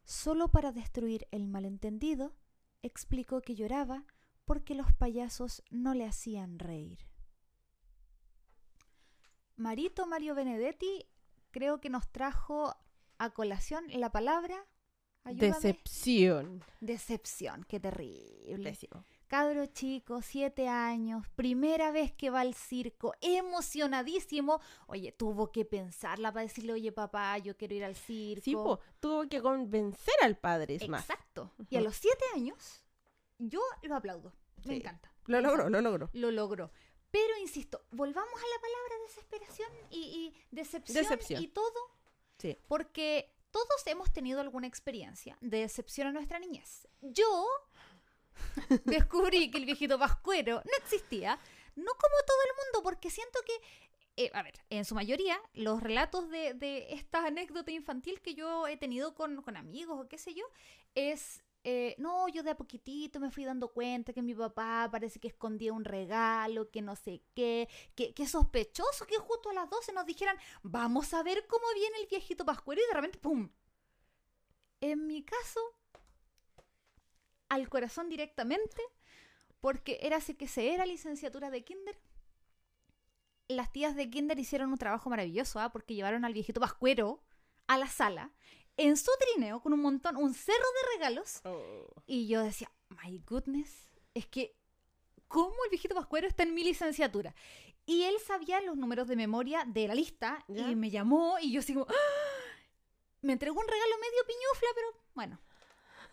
Solo 0.03 0.50
para 0.50 0.71
destruir 0.71 1.27
el 1.31 1.47
malentendido, 1.47 2.35
explicó 2.81 3.41
que 3.41 3.55
lloraba 3.55 4.05
porque 4.45 4.75
los 4.75 4.93
payasos 4.93 5.63
no 5.71 5.93
le 5.93 6.05
hacían 6.05 6.59
reír. 6.59 7.00
Marito 9.57 10.05
Mario 10.05 10.35
Benedetti 10.35 11.05
creo 11.51 11.79
que 11.79 11.89
nos 11.89 12.07
trajo 12.12 12.75
a 13.17 13.29
colación 13.31 13.85
la 13.93 14.12
palabra 14.12 14.55
Decepción. 15.33 16.63
Decepción, 16.81 17.63
qué 17.67 17.79
terrible. 17.79 18.77
cabro 19.27 19.65
chico, 19.65 20.21
siete 20.21 20.67
años, 20.67 21.27
primera 21.35 21.89
vez 21.91 22.12
que 22.12 22.29
va 22.29 22.41
al 22.41 22.53
circo, 22.53 23.13
emocionadísimo. 23.21 24.62
Oye, 24.85 25.12
tuvo 25.12 25.51
que 25.51 25.65
pensarla 25.65 26.31
para 26.31 26.43
decirle, 26.43 26.74
oye 26.74 26.91
papá, 26.91 27.38
yo 27.39 27.57
quiero 27.57 27.74
ir 27.74 27.83
al 27.83 27.95
circo. 27.95 28.43
Sí, 28.43 28.53
po, 28.53 28.79
tuvo 29.00 29.27
que 29.27 29.41
convencer 29.41 30.13
al 30.21 30.38
padre, 30.38 30.75
es 30.75 30.88
más. 30.88 31.01
Exacto. 31.09 31.51
Y 31.71 31.77
a 31.77 31.81
los 31.81 31.95
siete 31.95 32.24
años, 32.35 32.83
yo 33.39 33.62
lo 33.81 33.95
aplaudo. 33.95 34.31
Me 34.63 34.74
Sí. 34.75 34.79
encanta. 34.81 35.12
Lo 35.25 35.41
logró, 35.41 35.69
lo 35.71 35.81
logró. 35.81 36.09
Lo 36.13 36.29
logró. 36.29 36.71
Pero 37.15 37.38
insisto, 37.38 37.81
volvamos 37.91 38.34
a 38.34 38.48
la 38.55 38.62
palabra 38.62 38.95
desesperación 39.07 39.69
y, 39.89 40.00
y 40.00 40.45
decepción, 40.51 41.01
Decepción. 41.01 41.41
y 41.41 41.48
todo, 41.48 41.79
Sí. 42.39 42.57
porque 42.67 43.31
todos 43.51 43.88
hemos 43.88 44.12
tenido 44.12 44.41
alguna 44.41 44.67
experiencia 44.67 45.38
de 45.39 45.60
decepción 45.62 46.07
en 46.10 46.15
nuestra 46.15 46.39
niñez. 46.39 46.89
Yo 47.01 47.48
descubrí 48.84 49.50
que 49.50 49.57
el 49.60 49.65
viejito 49.65 49.98
pascuero 49.98 50.62
no 50.65 50.72
existía, 50.84 51.39
no 51.77 51.91
como 51.93 52.15
todo 52.27 52.38
el 52.50 52.65
mundo, 52.65 52.84
porque 52.84 53.10
siento 53.10 53.39
que, 53.45 53.62
eh, 54.25 54.31
a 54.34 54.43
ver, 54.43 54.55
en 54.69 54.84
su 54.84 54.93
mayoría, 54.93 55.39
los 55.53 55.81
relatos 55.81 56.29
de, 56.29 56.53
de 56.53 56.88
esta 56.95 57.25
anécdota 57.25 57.72
infantil 57.72 58.19
que 58.22 58.34
yo 58.36 58.67
he 58.67 58.75
tenido 58.75 59.15
con, 59.15 59.41
con 59.41 59.55
amigos 59.55 59.98
o 60.01 60.10
qué 60.10 60.17
sé 60.17 60.34
yo, 60.34 60.45
es, 60.95 61.44
eh, 61.67 61.95
no, 61.98 62.27
yo 62.27 62.43
de 62.43 62.51
a 62.51 62.55
poquitito 62.55 63.19
me 63.19 63.31
fui 63.31 63.43
dando 63.43 63.69
cuenta 63.69 64.13
que 64.13 64.22
mi 64.22 64.36
papá 64.36 64.88
parece 64.91 65.19
que 65.19 65.29
escondía 65.29 65.74
un 65.74 65.84
regalo, 65.84 66.69
que 66.69 66.84
no 66.84 66.95
sé 66.95 67.24
qué, 67.34 67.67
que, 67.95 68.13
que 68.13 68.27
sospechoso 68.27 69.07
que 69.07 69.17
justo 69.17 69.50
a 69.50 69.53
las 69.53 69.67
12 69.72 69.91
nos 69.93 70.05
dijeran, 70.05 70.38
vamos 70.62 71.12
a 71.15 71.24
ver 71.24 71.48
cómo 71.48 71.65
viene 71.74 71.98
el 71.98 72.05
viejito 72.05 72.45
pascuero 72.45 72.84
y 72.84 72.88
de 72.88 72.93
repente, 72.93 73.17
¡pum! 73.17 73.50
En 74.79 75.07
mi 75.07 75.24
caso, 75.24 75.60
al 77.50 77.67
corazón 77.67 78.10
directamente, 78.10 78.84
porque 79.60 79.98
era 80.03 80.17
así 80.17 80.36
que 80.36 80.48
se 80.48 80.72
era 80.72 80.86
licenciatura 80.86 81.50
de 81.50 81.63
kinder. 81.63 81.98
Las 83.48 83.72
tías 83.72 83.95
de 83.95 84.07
kinder 84.12 84.38
hicieron 84.38 84.72
un 84.72 84.77
trabajo 84.77 85.10
maravilloso, 85.10 85.60
¿ah? 85.60 85.72
porque 85.72 85.95
llevaron 85.95 86.25
al 86.25 86.34
viejito 86.34 86.62
pascuero 86.62 87.24
a 87.65 87.79
la 87.79 87.88
sala 87.88 88.31
en 88.77 88.98
su 88.98 89.12
trineo 89.20 89.62
con 89.62 89.74
un 89.74 89.82
montón, 89.82 90.17
un 90.17 90.34
cerro 90.34 90.58
de 90.58 90.98
regalos. 90.98 91.41
Y 92.05 92.27
yo 92.27 92.41
decía, 92.44 92.70
my 92.89 93.20
goodness, 93.27 93.89
es 94.13 94.25
que, 94.27 94.55
¿cómo 95.27 95.55
el 95.65 95.70
viejito 95.70 95.96
pascuero 95.96 96.27
está 96.27 96.44
en 96.44 96.53
mi 96.53 96.63
licenciatura? 96.63 97.36
Y 97.86 98.03
él 98.03 98.15
sabía 98.25 98.62
los 98.62 98.77
números 98.77 99.08
de 99.08 99.15
memoria 99.15 99.63
de 99.65 99.88
la 99.88 99.96
lista 99.96 100.44
¿Ya? 100.48 100.70
y 100.72 100.75
me 100.75 100.89
llamó 100.89 101.38
y 101.39 101.51
yo 101.51 101.60
así 101.60 101.74
como, 101.74 101.86
¡ah! 101.89 101.94
me 103.22 103.34
entregó 103.34 103.60
un 103.60 103.67
regalo 103.67 103.91
medio 103.98 104.25
piñufla, 104.27 104.70
pero 104.75 104.88
bueno. 105.13 105.39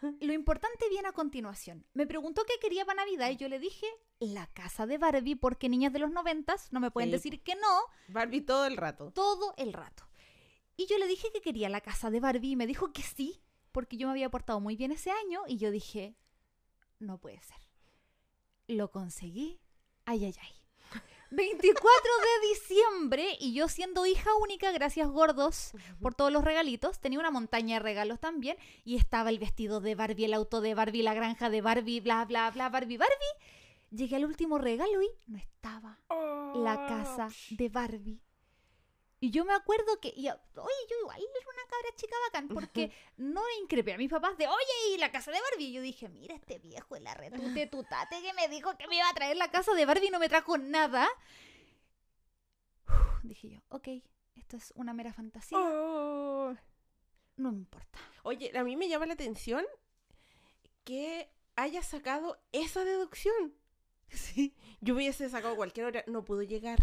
Lo 0.20 0.32
importante 0.32 0.88
viene 0.88 1.08
a 1.08 1.12
continuación. 1.12 1.86
Me 1.94 2.06
preguntó 2.06 2.44
qué 2.44 2.54
quería 2.60 2.84
para 2.84 3.04
Navidad 3.04 3.30
y 3.30 3.36
yo 3.36 3.48
le 3.48 3.58
dije 3.58 3.86
la 4.18 4.46
casa 4.48 4.86
de 4.86 4.98
Barbie 4.98 5.36
porque 5.36 5.68
niñas 5.68 5.92
de 5.92 6.00
los 6.00 6.10
noventas 6.10 6.72
no 6.72 6.80
me 6.80 6.90
pueden 6.90 7.08
Sí. 7.10 7.12
decir 7.16 7.42
que 7.42 7.54
no 7.54 7.84
Barbie 8.08 8.40
todo 8.42 8.66
el 8.66 8.76
rato. 8.76 9.12
todo 9.12 9.54
el 9.56 9.72
rato. 9.72 10.04
Y 10.82 10.86
yo 10.86 10.98
le 10.98 11.06
dije 11.06 11.30
que 11.32 11.40
quería 11.40 11.68
la 11.68 11.80
casa 11.80 12.10
de 12.10 12.18
Barbie 12.18 12.50
y 12.50 12.56
me 12.56 12.66
dijo 12.66 12.92
que 12.92 13.02
sí, 13.02 13.40
porque 13.70 13.96
yo 13.96 14.08
me 14.08 14.12
había 14.12 14.30
portado 14.30 14.58
muy 14.58 14.74
bien 14.74 14.90
ese 14.90 15.12
año 15.12 15.42
y 15.46 15.56
yo 15.56 15.70
dije, 15.70 16.16
no 16.98 17.18
puede 17.18 17.40
ser. 17.40 17.58
Lo 18.66 18.90
conseguí. 18.90 19.60
Ay, 20.06 20.24
ay, 20.24 20.34
ay. 20.40 21.00
24 21.30 21.78
de 21.78 22.48
diciembre 22.48 23.36
y 23.38 23.54
yo 23.54 23.68
siendo 23.68 24.06
hija 24.06 24.28
única, 24.40 24.72
gracias 24.72 25.08
gordos 25.08 25.70
por 26.00 26.16
todos 26.16 26.32
los 26.32 26.42
regalitos, 26.42 26.98
tenía 26.98 27.20
una 27.20 27.30
montaña 27.30 27.76
de 27.76 27.80
regalos 27.84 28.18
también 28.18 28.56
y 28.84 28.96
estaba 28.96 29.30
el 29.30 29.38
vestido 29.38 29.80
de 29.80 29.94
Barbie, 29.94 30.24
el 30.24 30.34
auto 30.34 30.60
de 30.60 30.74
Barbie, 30.74 31.04
la 31.04 31.14
granja 31.14 31.48
de 31.48 31.60
Barbie, 31.60 32.00
bla, 32.00 32.24
bla, 32.24 32.50
bla, 32.50 32.70
Barbie, 32.70 32.96
Barbie. 32.96 33.14
Llegué 33.92 34.16
al 34.16 34.24
último 34.24 34.58
regalo 34.58 35.00
y 35.00 35.10
no 35.28 35.38
estaba 35.38 36.00
la 36.56 36.86
casa 36.88 37.28
de 37.50 37.68
Barbie. 37.68 38.20
Y 39.24 39.30
yo 39.30 39.44
me 39.44 39.54
acuerdo 39.54 40.00
que, 40.00 40.08
y, 40.08 40.28
oye, 40.28 40.36
yo 40.90 40.96
igual 41.00 41.20
era 41.20 41.46
una 41.52 41.62
cabra 41.70 41.94
chica 41.94 42.16
bacán, 42.26 42.48
porque 42.48 42.90
no 43.18 43.40
increpé 43.62 43.92
a 43.92 43.96
mis 43.96 44.10
papás 44.10 44.36
de, 44.36 44.48
oye, 44.48 44.94
y 44.94 44.98
la 44.98 45.12
casa 45.12 45.30
de 45.30 45.40
Barbie. 45.40 45.66
Y 45.66 45.72
yo 45.74 45.80
dije, 45.80 46.08
mira 46.08 46.34
este 46.34 46.58
viejo, 46.58 46.96
el 46.96 47.06
arretute 47.06 47.68
tutate 47.68 48.20
que 48.20 48.32
me 48.34 48.48
dijo 48.48 48.76
que 48.76 48.88
me 48.88 48.96
iba 48.96 49.08
a 49.08 49.14
traer 49.14 49.36
la 49.36 49.48
casa 49.52 49.74
de 49.74 49.86
Barbie 49.86 50.08
y 50.08 50.10
no 50.10 50.18
me 50.18 50.28
trajo 50.28 50.58
nada. 50.58 51.08
Uf, 52.88 53.22
dije 53.22 53.48
yo, 53.50 53.60
ok, 53.68 53.88
esto 54.34 54.56
es 54.56 54.72
una 54.74 54.92
mera 54.92 55.12
fantasía, 55.12 55.56
Oh. 55.56 56.56
no 57.36 57.52
me 57.52 57.58
importa. 57.58 58.00
Oye, 58.24 58.50
a 58.58 58.64
mí 58.64 58.76
me 58.76 58.88
llama 58.88 59.06
la 59.06 59.14
atención 59.14 59.64
que 60.82 61.30
haya 61.54 61.82
sacado 61.84 62.42
esa 62.50 62.84
deducción. 62.84 63.54
Sí. 64.08 64.54
Yo 64.82 64.94
hubiese 64.96 65.30
sacado 65.30 65.56
cualquier 65.56 65.86
hora, 65.86 66.04
no 66.06 66.22
pudo 66.22 66.42
llegar, 66.42 66.78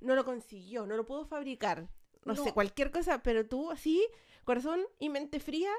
no 0.00 0.14
lo 0.14 0.24
consiguió, 0.24 0.86
no 0.86 0.96
lo 0.96 1.04
pudo 1.06 1.24
fabricar, 1.26 1.88
no, 2.24 2.36
sé, 2.36 2.52
cualquier 2.52 2.90
cosa, 2.90 3.22
pero 3.22 3.46
tú 3.46 3.70
así, 3.70 4.06
corazón 4.44 4.80
y 4.98 5.08
mente 5.08 5.40
fría, 5.40 5.70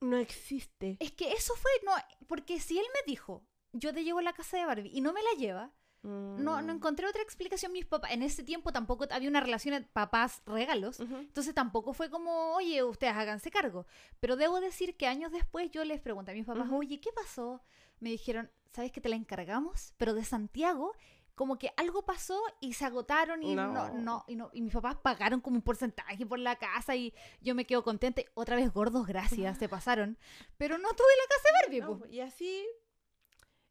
no 0.00 0.16
existe. 0.18 0.96
Es 1.00 1.12
que 1.12 1.32
eso 1.32 1.54
fue, 1.56 1.70
no, 1.84 1.92
porque 2.26 2.60
si 2.60 2.78
él 2.78 2.84
me 2.94 3.10
dijo, 3.10 3.42
yo 3.72 3.92
te 3.94 4.04
llevo 4.04 4.18
a 4.18 4.22
la 4.22 4.32
casa 4.34 4.56
de 4.58 4.66
Barbie 4.66 4.90
y 4.92 5.00
no 5.00 5.12
me 5.12 5.22
la 5.22 5.30
lleva, 5.38 5.72
No, 6.02 6.62
no 6.62 6.72
Mm. 6.72 6.76
encontré 6.76 7.08
otra 7.08 7.20
explicación. 7.22 7.72
Mis 7.72 7.84
papás, 7.86 8.12
en 8.12 8.22
ese 8.22 8.44
tiempo 8.44 8.70
tampoco 8.70 9.06
había 9.10 9.28
una 9.28 9.40
relación 9.40 9.74
de 9.74 9.88
papás-regalos. 9.88 11.00
Ujú. 11.00 11.16
Entonces 11.16 11.52
tampoco 11.52 11.94
fue 11.94 12.10
como, 12.10 12.54
oye, 12.54 12.84
ustedes 12.84 13.14
háganse 13.14 13.50
cargo. 13.50 13.86
Pero 14.20 14.36
debo 14.36 14.60
decir 14.60 14.96
que 14.96 15.08
años 15.08 15.32
después 15.32 15.68
yo 15.72 15.84
les 15.84 16.00
pregunté 16.00 16.30
a 16.30 16.34
mis 16.34 16.46
papás, 16.46 16.66
Ujú. 16.68 16.78
oye, 16.78 17.00
¿qué 17.00 17.10
pasó? 17.12 17.60
Me 17.98 18.10
dijeron, 18.10 18.50
¿sabes 18.72 18.92
que 18.92 19.00
te 19.00 19.08
la 19.08 19.16
encargamos? 19.16 19.94
Pero 19.96 20.14
de 20.14 20.24
Santiago, 20.24 20.92
como 21.36 21.56
que 21.58 21.70
algo 21.76 22.02
pasó 22.04 22.42
y 22.60 22.72
se 22.72 22.84
agotaron 22.86 23.42
y 23.44 23.54
no, 23.54 23.68
No. 23.72 23.88
no, 23.94 24.24
y, 24.26 24.34
no, 24.34 24.50
y 24.52 24.62
mis 24.62 24.72
papás 24.72 24.96
pagaron 24.96 25.40
como 25.40 25.56
un 25.56 25.62
porcentaje 25.62 26.26
por 26.26 26.38
la 26.40 26.56
casa 26.56 26.96
y 26.96 27.14
yo 27.40 27.54
me 27.54 27.64
quedo 27.66 27.84
contenta. 27.84 28.22
Otra 28.34 28.56
vez 28.56 28.72
gordos, 28.72 29.06
gracias, 29.06 29.58
se 29.58 29.68
pasaron. 29.68 30.18
Pero 30.56 30.78
no 30.78 30.88
tuve 30.94 31.06
la 31.22 31.28
casa 31.36 31.48
de 31.70 31.80
Barbie, 31.80 32.00
No, 32.06 32.10
y 32.12 32.20
así 32.20 32.66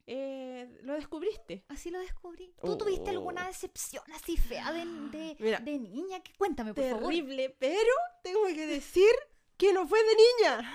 eh, 0.07 0.79
lo 0.83 0.93
descubriste. 0.93 1.63
Así 1.67 1.89
lo 1.89 1.99
descubrí. 1.99 2.53
¿Tú 2.63 2.77
tuviste 2.77 3.09
alguna 3.09 3.43
Oh. 3.43 3.47
decepción 3.47 4.03
así 4.13 4.37
fea 4.37 4.71
de, 4.71 4.85
de, 4.85 5.35
Mira, 5.39 5.59
de 5.59 5.79
niña? 5.79 6.21
Que 6.21 6.33
cuéntame, 6.33 6.73
por 6.73 6.83
favor. 6.83 7.03
Terrible, 7.03 7.55
pero 7.59 7.91
tengo 8.21 8.45
que 8.45 8.67
decir 8.67 9.09
que 9.57 9.73
no 9.73 9.87
fue 9.87 9.99
de 10.03 10.15
niña. 10.15 10.73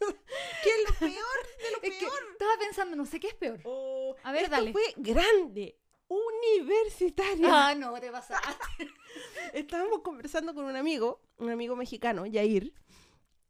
que 0.62 0.68
es 0.70 0.90
lo 0.90 0.94
peor 0.98 1.10
de 1.58 1.70
lo 1.72 1.76
Es 1.82 1.94
que 1.94 2.06
peor. 2.06 2.22
estaba 2.32 2.52
pensando, 2.58 2.96
no 2.96 3.06
sé 3.06 3.18
qué 3.20 3.28
es 3.28 3.34
peor. 3.34 3.60
Oh, 3.64 4.14
A 4.24 4.32
ver, 4.32 4.44
esto 4.44 4.56
dale. 4.56 4.72
fue 4.72 4.82
grande, 4.96 5.78
universitaria. 6.10 7.48
Ah, 7.48 7.74
no, 7.74 7.98
te 8.00 8.10
pasaste. 8.10 8.48
Estábamos 9.54 10.00
conversando 10.00 10.54
con 10.54 10.64
un 10.64 10.76
amigo, 10.76 11.22
un 11.38 11.50
amigo 11.50 11.76
mexicano, 11.76 12.26
Yair. 12.26 12.74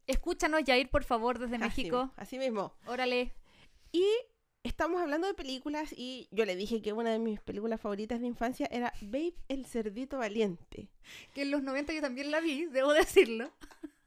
Escúchanos, 0.06 0.62
Jair, 0.66 0.90
por 0.90 1.04
favor, 1.04 1.38
desde 1.38 1.56
Así 1.56 1.64
México. 1.64 2.12
Así 2.16 2.38
mismo. 2.38 2.74
Órale. 2.86 3.34
Y 3.92 4.04
estamos 4.62 5.00
hablando 5.00 5.26
de 5.26 5.34
películas 5.34 5.92
y 5.96 6.28
yo 6.30 6.44
le 6.44 6.54
dije 6.54 6.82
que 6.82 6.92
una 6.92 7.10
de 7.10 7.18
mis 7.18 7.40
películas 7.40 7.80
favoritas 7.80 8.20
de 8.20 8.26
infancia 8.26 8.68
era 8.70 8.92
Babe 9.00 9.34
el 9.48 9.64
cerdito 9.66 10.18
valiente. 10.18 10.88
Que 11.34 11.42
en 11.42 11.50
los 11.50 11.62
90 11.62 11.92
yo 11.92 12.00
también 12.00 12.30
la 12.30 12.40
vi, 12.40 12.66
debo 12.66 12.92
decirlo. 12.92 13.50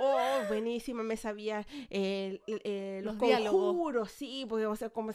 Oh, 0.00 0.40
buenísima, 0.48 1.02
me 1.02 1.16
sabía 1.16 1.66
eh, 1.90 2.40
eh, 2.46 3.00
los, 3.04 3.16
Los 3.16 3.22
diálogos. 3.28 3.60
conjuros, 3.60 4.10
sí, 4.10 4.46
porque, 4.48 4.66
o 4.66 4.74
sea, 4.74 4.88
como 4.88 5.12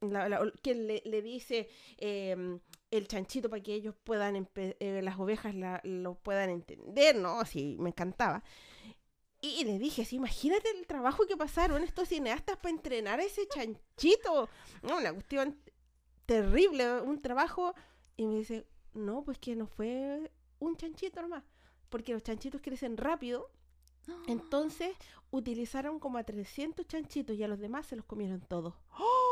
la- 0.00 0.28
la- 0.28 0.52
que 0.62 0.74
le, 0.74 1.02
le 1.04 1.22
dice 1.22 1.68
eh, 1.98 2.58
el 2.90 3.08
chanchito 3.08 3.50
para 3.50 3.62
que 3.62 3.74
ellos 3.74 3.94
puedan, 4.04 4.48
eh, 4.54 5.00
las 5.02 5.18
ovejas 5.18 5.54
la- 5.54 5.80
lo 5.84 6.14
puedan 6.14 6.50
entender, 6.50 7.16
¿no? 7.16 7.44
Sí, 7.44 7.76
me 7.78 7.90
encantaba. 7.90 8.42
Y 9.40 9.64
le 9.64 9.78
dije, 9.78 10.04
sí, 10.04 10.16
imagínate 10.16 10.68
el 10.76 10.86
trabajo 10.86 11.24
que 11.26 11.36
pasaron 11.36 11.82
estos 11.84 12.08
cineastas 12.08 12.56
para 12.56 12.70
entrenar 12.70 13.20
a 13.20 13.24
ese 13.24 13.46
chanchito. 13.46 14.48
No, 14.82 14.98
una 14.98 15.12
cuestión 15.12 15.56
terrible, 16.26 17.00
un 17.02 17.20
trabajo. 17.22 17.72
Y 18.16 18.26
me 18.26 18.34
dice, 18.36 18.66
no, 18.94 19.22
pues 19.24 19.38
que 19.38 19.54
no 19.54 19.66
fue 19.68 20.32
un 20.58 20.76
chanchito 20.76 21.22
nomás, 21.22 21.44
porque 21.88 22.12
los 22.12 22.22
chanchitos 22.24 22.60
crecen 22.60 22.96
rápido 22.96 23.48
entonces 24.26 24.96
utilizaron 25.30 26.00
como 26.00 26.18
a 26.18 26.24
300 26.24 26.86
chanchitos 26.88 27.36
y 27.36 27.44
a 27.44 27.48
los 27.48 27.60
demás 27.60 27.86
se 27.86 27.94
los 27.94 28.04
comieron 28.06 28.40
todos. 28.40 28.74
¡Oh! 28.98 29.27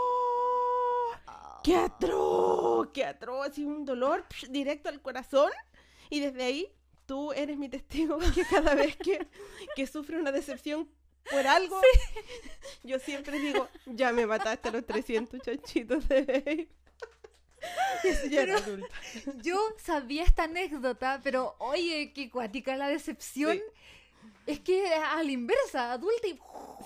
¡Qué 1.63 1.77
atroz! 1.77 2.89
¡Qué 2.93 3.05
atroz! 3.05 3.59
Y 3.59 3.65
un 3.65 3.85
dolor 3.85 4.25
psh, 4.29 4.49
directo 4.49 4.89
al 4.89 5.01
corazón. 5.01 5.51
Y 6.11 6.21
desde 6.21 6.45
ahí 6.45 6.73
tú 7.07 7.33
eres 7.33 7.57
mi 7.57 7.69
testigo 7.69 8.19
que 8.35 8.45
cada 8.45 8.75
vez 8.75 8.97
que, 8.97 9.27
que 9.75 9.87
sufre 9.87 10.19
una 10.19 10.33
decepción 10.33 10.89
por 11.31 11.47
algo, 11.47 11.81
yo 12.85 12.99
siempre 12.99 13.39
digo, 13.41 13.69
ya 13.87 14.13
me 14.13 14.27
mataste 14.27 14.69
a 14.69 14.73
los 14.73 14.87
300 14.87 15.41
chanchitos 15.41 16.09
de 16.09 16.23
Babe". 16.23 16.69
Adulta. 18.57 18.95
Yo 19.43 19.59
sabía 19.79 20.23
esta 20.23 20.45
anécdota, 20.45 21.21
pero 21.25 21.57
oye, 21.59 22.13
qué 22.15 22.31
cuática 22.31 22.77
la 22.77 22.89
decepción. 22.89 23.57
Sí. 23.57 23.63
Es 24.47 24.61
que 24.61 24.95
a 24.95 25.21
la 25.23 25.31
inversa, 25.31 25.93
adulta 25.93 26.29
y... 26.29 26.39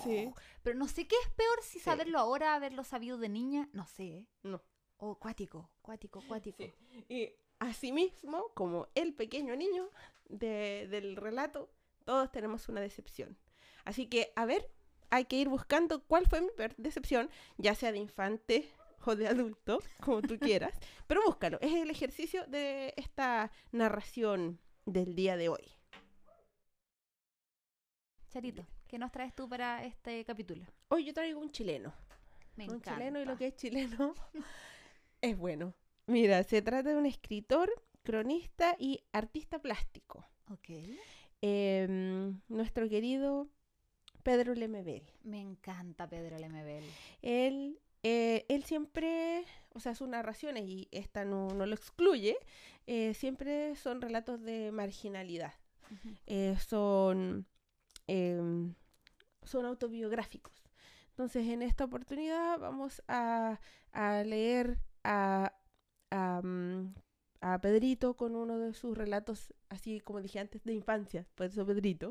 Sí. 0.03 0.33
Pero 0.63 0.79
no 0.79 0.87
sé 0.89 1.07
qué 1.07 1.17
es 1.25 1.31
peor 1.31 1.63
si 1.63 1.79
Sí. 1.79 1.85
saberlo 1.85 2.19
ahora, 2.19 2.55
haberlo 2.55 2.85
sabido 2.85 3.17
de 3.19 3.29
niña. 3.29 3.69
No 3.73 3.87
sé. 3.87 4.05
¿eh? 4.05 4.27
No. 4.43 4.63
O 4.99 5.19
cuático, 5.19 5.71
cuático, 5.83 6.23
cuático. 6.29 6.63
Sí. 6.63 6.73
Y 7.09 7.33
asimismo, 7.59 8.51
como 8.55 8.89
el 8.95 9.15
pequeño 9.15 9.57
niño 9.57 9.89
de- 10.29 10.87
del 10.91 11.17
relato, 11.17 11.71
todos 12.05 12.31
tenemos 12.31 12.69
una 12.69 12.81
decepción. 12.81 13.39
Así 13.85 14.07
que, 14.07 14.33
a 14.37 14.45
ver, 14.45 14.71
hay 15.11 15.25
que 15.25 15.37
ir 15.37 15.49
buscando 15.49 16.05
cuál 16.07 16.27
fue 16.29 16.41
mi 16.43 16.51
peor 16.51 16.75
decepción, 16.77 17.31
ya 17.57 17.75
sea 17.75 17.93
de 17.93 17.99
infante 17.99 18.71
o 19.07 19.17
de 19.17 19.27
adulto, 19.29 19.81
como 20.05 20.21
tú 20.21 20.39
quieras. 20.55 20.79
Pero 21.07 21.23
búscalo, 21.25 21.59
es 21.63 21.73
el 21.73 21.89
ejercicio 21.91 22.45
de 22.47 22.93
esta 22.99 23.51
narración 23.73 24.61
del 24.85 25.15
día 25.15 25.37
de 25.39 25.49
hoy. 25.49 25.73
Charito, 28.29 28.65
¿qué 28.91 28.99
nos 28.99 29.13
traes 29.13 29.33
tú 29.37 29.49
para 29.49 29.85
este 29.85 30.25
capítulo? 30.25 30.67
Hoy 30.89 31.05
yo 31.05 31.15
traigo 31.15 31.39
un 31.39 31.53
chileno. 31.53 31.95
Me 32.57 32.65
un 32.65 32.75
encanta. 32.75 32.97
chileno 32.97 33.21
y 33.21 33.25
lo 33.25 33.37
que 33.37 33.47
es 33.47 33.55
chileno 33.55 34.15
es 35.21 35.39
bueno. 35.39 35.75
Mira, 36.07 36.43
se 36.43 36.61
trata 36.61 36.89
de 36.91 36.97
un 36.97 37.07
escritor, 37.07 37.71
cronista 38.03 38.75
y 38.81 39.01
artista 39.13 39.61
plástico. 39.61 40.27
Ok. 40.51 40.71
Em, 41.41 42.41
nuestro 42.49 42.89
querido 42.89 43.49
Pedro 44.25 44.55
Lemebel. 44.55 45.05
Me 45.23 45.41
encanta 45.41 46.09
Pedro 46.09 46.37
Lemebel. 46.37 46.85
Él, 47.23 47.79
eh, 48.03 48.45
él 48.49 48.65
siempre, 48.65 49.45
o 49.73 49.79
sea, 49.79 49.95
sus 49.95 50.09
narraciones, 50.09 50.65
y 50.65 50.89
esta 50.91 51.25
no, 51.25 51.47
no 51.51 51.65
lo 51.65 51.77
excluye, 51.77 52.37
eh, 52.89 53.15
siempre 53.15 53.77
son 53.77 54.01
relatos 54.01 54.43
de 54.43 54.73
marginalidad. 54.73 55.55
Eh, 56.27 56.57
son, 56.59 57.47
em, 58.09 58.75
son 59.51 59.67
autobiográficos. 59.67 60.53
Entonces, 61.11 61.47
en 61.49 61.63
esta 61.63 61.85
oportunidad 61.85 62.59
vamos 62.59 63.03
a, 63.09 63.61
a 63.93 64.23
leer 64.23 64.79
a, 65.05 65.53
a, 66.11 66.41
mm, 66.43 66.95
a 67.41 67.61
Pedrito 67.61 68.15
con 68.15 68.37
uno 68.37 68.59
de 68.59 68.73
sus 68.75 68.97
relatos, 68.97 69.53
así 69.69 70.01
como 70.01 70.21
dije 70.21 70.39
antes, 70.39 70.63
de 70.65 70.73
infancia, 70.73 71.27
por 71.35 71.47
eso 71.47 71.67
Pedrito, 71.67 72.11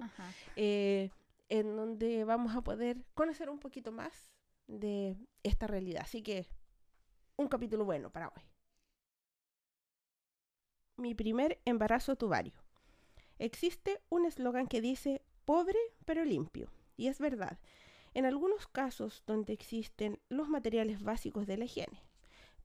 eh, 0.55 1.11
en 1.49 1.75
donde 1.75 2.23
vamos 2.23 2.55
a 2.55 2.61
poder 2.61 3.03
conocer 3.13 3.49
un 3.49 3.59
poquito 3.59 3.91
más 3.91 4.31
de 4.67 5.17
esta 5.43 5.67
realidad. 5.67 6.01
Así 6.03 6.21
que, 6.21 6.47
un 7.37 7.47
capítulo 7.47 7.85
bueno 7.85 8.11
para 8.11 8.27
hoy. 8.27 8.43
Mi 10.97 11.15
primer 11.15 11.61
embarazo 11.65 12.15
tubario. 12.15 12.53
Existe 13.37 14.01
un 14.09 14.25
eslogan 14.25 14.67
que 14.67 14.81
dice 14.81 15.21
pobre 15.45 15.79
pero 16.05 16.25
limpio. 16.25 16.69
Y 16.99 17.07
es 17.07 17.19
verdad, 17.19 17.57
en 18.13 18.25
algunos 18.25 18.67
casos 18.67 19.23
donde 19.25 19.53
existen 19.53 20.19
los 20.27 20.49
materiales 20.49 21.01
básicos 21.01 21.47
de 21.47 21.55
la 21.55 21.63
higiene. 21.63 22.03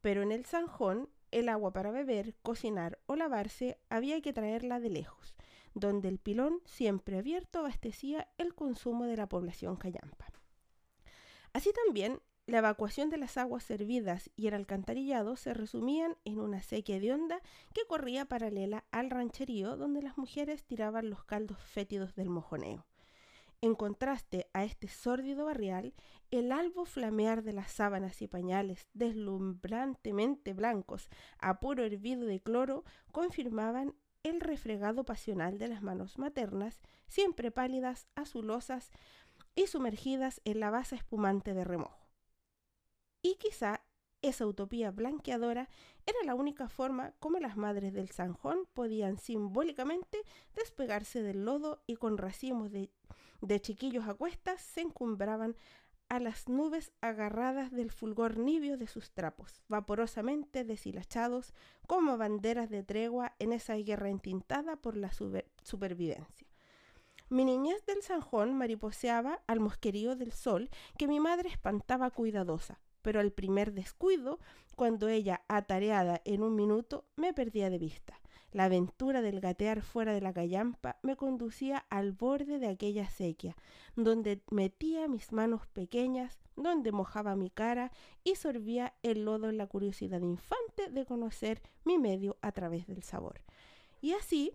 Pero 0.00 0.22
en 0.22 0.32
el 0.32 0.44
Sanjón, 0.44 1.08
el 1.30 1.48
agua 1.48 1.72
para 1.72 1.92
beber, 1.92 2.34
cocinar 2.42 2.98
o 3.06 3.14
lavarse 3.14 3.78
había 3.90 4.20
que 4.22 4.32
traerla 4.32 4.80
de 4.80 4.90
lejos, 4.90 5.36
donde 5.74 6.08
el 6.08 6.18
pilón 6.18 6.60
siempre 6.64 7.16
abierto 7.16 7.60
abastecía 7.60 8.26
el 8.36 8.56
consumo 8.56 9.04
de 9.04 9.16
la 9.16 9.28
población 9.28 9.76
callampa. 9.76 10.26
Así 11.52 11.70
también, 11.84 12.20
la 12.46 12.58
evacuación 12.58 13.10
de 13.10 13.18
las 13.18 13.36
aguas 13.36 13.62
servidas 13.62 14.32
y 14.34 14.48
el 14.48 14.54
alcantarillado 14.54 15.36
se 15.36 15.54
resumían 15.54 16.16
en 16.24 16.40
una 16.40 16.60
sequía 16.60 16.98
de 16.98 17.12
onda 17.12 17.40
que 17.72 17.86
corría 17.86 18.24
paralela 18.24 18.82
al 18.90 19.10
rancherío 19.10 19.76
donde 19.76 20.02
las 20.02 20.18
mujeres 20.18 20.64
tiraban 20.64 21.08
los 21.08 21.22
caldos 21.22 21.62
fétidos 21.62 22.16
del 22.16 22.30
mojoneo. 22.30 22.84
En 23.64 23.74
contraste 23.74 24.46
a 24.52 24.62
este 24.62 24.88
sórdido 24.88 25.46
barrial, 25.46 25.94
el 26.30 26.52
albo 26.52 26.84
flamear 26.84 27.42
de 27.42 27.54
las 27.54 27.72
sábanas 27.72 28.20
y 28.20 28.28
pañales 28.28 28.90
deslumbrantemente 28.92 30.52
blancos 30.52 31.08
a 31.38 31.60
puro 31.60 31.82
hervido 31.82 32.26
de 32.26 32.42
cloro 32.42 32.84
confirmaban 33.10 33.94
el 34.22 34.42
refregado 34.42 35.06
pasional 35.06 35.56
de 35.56 35.68
las 35.68 35.80
manos 35.80 36.18
maternas, 36.18 36.82
siempre 37.06 37.50
pálidas, 37.50 38.06
azulosas 38.14 38.90
y 39.54 39.66
sumergidas 39.66 40.42
en 40.44 40.60
la 40.60 40.68
basa 40.68 40.96
espumante 40.96 41.54
de 41.54 41.64
remojo. 41.64 42.06
Y 43.22 43.36
quizá 43.36 43.80
esa 44.20 44.46
utopía 44.46 44.90
blanqueadora 44.90 45.70
era 46.04 46.18
la 46.26 46.34
única 46.34 46.68
forma 46.68 47.12
como 47.18 47.38
las 47.38 47.56
madres 47.56 47.94
del 47.94 48.10
Sanjón 48.10 48.68
podían 48.74 49.18
simbólicamente 49.18 50.18
despegarse 50.54 51.22
del 51.22 51.46
lodo 51.46 51.82
y 51.86 51.96
con 51.96 52.18
racimos 52.18 52.70
de, 52.70 52.90
de 53.46 53.60
chiquillos 53.60 54.08
a 54.08 54.14
cuestas 54.14 54.60
se 54.60 54.80
encumbraban 54.80 55.56
a 56.08 56.20
las 56.20 56.48
nubes 56.48 56.92
agarradas 57.00 57.72
del 57.72 57.90
fulgor 57.90 58.36
nibio 58.38 58.76
de 58.76 58.86
sus 58.86 59.10
trapos, 59.12 59.62
vaporosamente 59.68 60.64
deshilachados 60.64 61.54
como 61.86 62.18
banderas 62.18 62.68
de 62.70 62.82
tregua 62.82 63.34
en 63.38 63.52
esa 63.52 63.74
guerra 63.74 64.10
entintada 64.10 64.76
por 64.76 64.96
la 64.96 65.12
super- 65.12 65.50
supervivencia. 65.62 66.46
Mi 67.30 67.44
niñez 67.44 67.84
del 67.86 68.02
Sanjón 68.02 68.54
mariposeaba 68.54 69.42
al 69.46 69.60
mosquerío 69.60 70.14
del 70.14 70.32
sol 70.32 70.68
que 70.98 71.08
mi 71.08 71.20
madre 71.20 71.48
espantaba 71.48 72.10
cuidadosa, 72.10 72.80
pero 73.00 73.18
al 73.18 73.32
primer 73.32 73.72
descuido, 73.72 74.40
cuando 74.76 75.08
ella, 75.08 75.42
atareada 75.48 76.20
en 76.24 76.42
un 76.42 76.54
minuto, 76.54 77.06
me 77.16 77.32
perdía 77.32 77.70
de 77.70 77.78
vista. 77.78 78.20
La 78.54 78.66
aventura 78.66 79.20
del 79.20 79.40
gatear 79.40 79.82
fuera 79.82 80.14
de 80.14 80.20
la 80.20 80.32
callampa 80.32 80.96
me 81.02 81.16
conducía 81.16 81.84
al 81.90 82.12
borde 82.12 82.60
de 82.60 82.68
aquella 82.68 83.10
sequía, 83.10 83.56
donde 83.96 84.42
metía 84.48 85.08
mis 85.08 85.32
manos 85.32 85.66
pequeñas, 85.66 86.38
donde 86.54 86.92
mojaba 86.92 87.34
mi 87.34 87.50
cara 87.50 87.90
y 88.22 88.36
sorbía 88.36 88.94
el 89.02 89.24
lodo 89.24 89.48
en 89.48 89.58
la 89.58 89.66
curiosidad 89.66 90.20
infante 90.20 90.88
de 90.88 91.04
conocer 91.04 91.62
mi 91.84 91.98
medio 91.98 92.36
a 92.42 92.52
través 92.52 92.86
del 92.86 93.02
sabor. 93.02 93.42
Y 94.00 94.12
así 94.12 94.52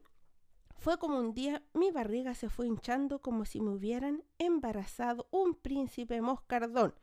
fue 0.78 0.98
como 0.98 1.20
un 1.20 1.34
día 1.34 1.62
mi 1.74 1.92
barriga 1.92 2.36
se 2.36 2.48
fue 2.48 2.68
hinchando 2.68 3.20
como 3.20 3.44
si 3.44 3.60
me 3.60 3.72
hubieran 3.72 4.24
embarazado 4.38 5.28
un 5.30 5.56
príncipe 5.56 6.22
moscardón. 6.22 6.94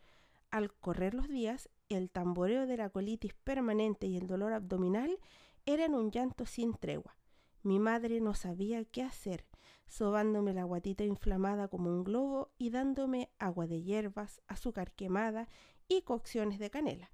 Al 0.50 0.72
correr 0.72 1.12
los 1.12 1.28
días, 1.28 1.68
el 1.90 2.09
tamboreo 2.09 2.66
de 2.66 2.78
la 2.78 2.88
colitis 2.88 3.35
permanente 3.35 4.06
y 4.06 4.16
el 4.16 4.26
dolor 4.26 4.54
abdominal 4.54 5.18
eran 5.66 5.94
un 5.94 6.11
llanto 6.11 6.46
sin 6.46 6.74
tregua. 6.74 7.16
Mi 7.62 7.79
madre 7.79 8.20
no 8.20 8.35
sabía 8.35 8.85
qué 8.85 9.02
hacer, 9.02 9.44
sobándome 9.88 10.55
la 10.55 10.64
guatita 10.64 11.05
inflamada 11.05 11.68
como 11.68 11.90
un 11.90 12.05
globo 12.05 12.52
y 12.59 12.70
dándome 12.70 13.31
agua 13.38 13.66
de 13.66 13.83
hierbas, 13.83 14.40
azúcar 14.46 14.92
quemada 14.92 15.48
y 15.88 16.02
cocciones 16.02 16.59
de 16.59 16.70
canela. 16.70 17.11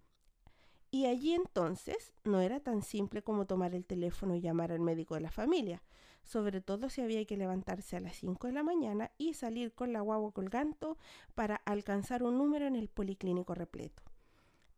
Y 0.90 1.06
allí 1.06 1.32
entonces 1.32 2.12
no 2.22 2.40
era 2.40 2.60
tan 2.60 2.82
simple 2.82 3.22
como 3.22 3.46
tomar 3.46 3.74
el 3.74 3.86
teléfono 3.86 4.34
y 4.34 4.42
llamar 4.42 4.72
al 4.72 4.80
médico 4.80 5.14
de 5.14 5.22
la 5.22 5.30
familia, 5.30 5.82
sobre 6.22 6.60
todo 6.60 6.90
si 6.90 7.00
había 7.00 7.24
que 7.24 7.38
levantarse 7.38 7.96
a 7.96 8.00
las 8.00 8.16
5 8.16 8.48
de 8.48 8.52
la 8.52 8.62
mañana 8.62 9.10
y 9.16 9.32
salir 9.32 9.74
con 9.74 9.94
la 9.94 10.02
guagua 10.02 10.32
colgando 10.32 10.98
para 11.34 11.56
alcanzar 11.56 12.22
un 12.22 12.36
número 12.36 12.66
en 12.66 12.76
el 12.76 12.88
policlínico 12.88 13.54
repleto. 13.54 14.02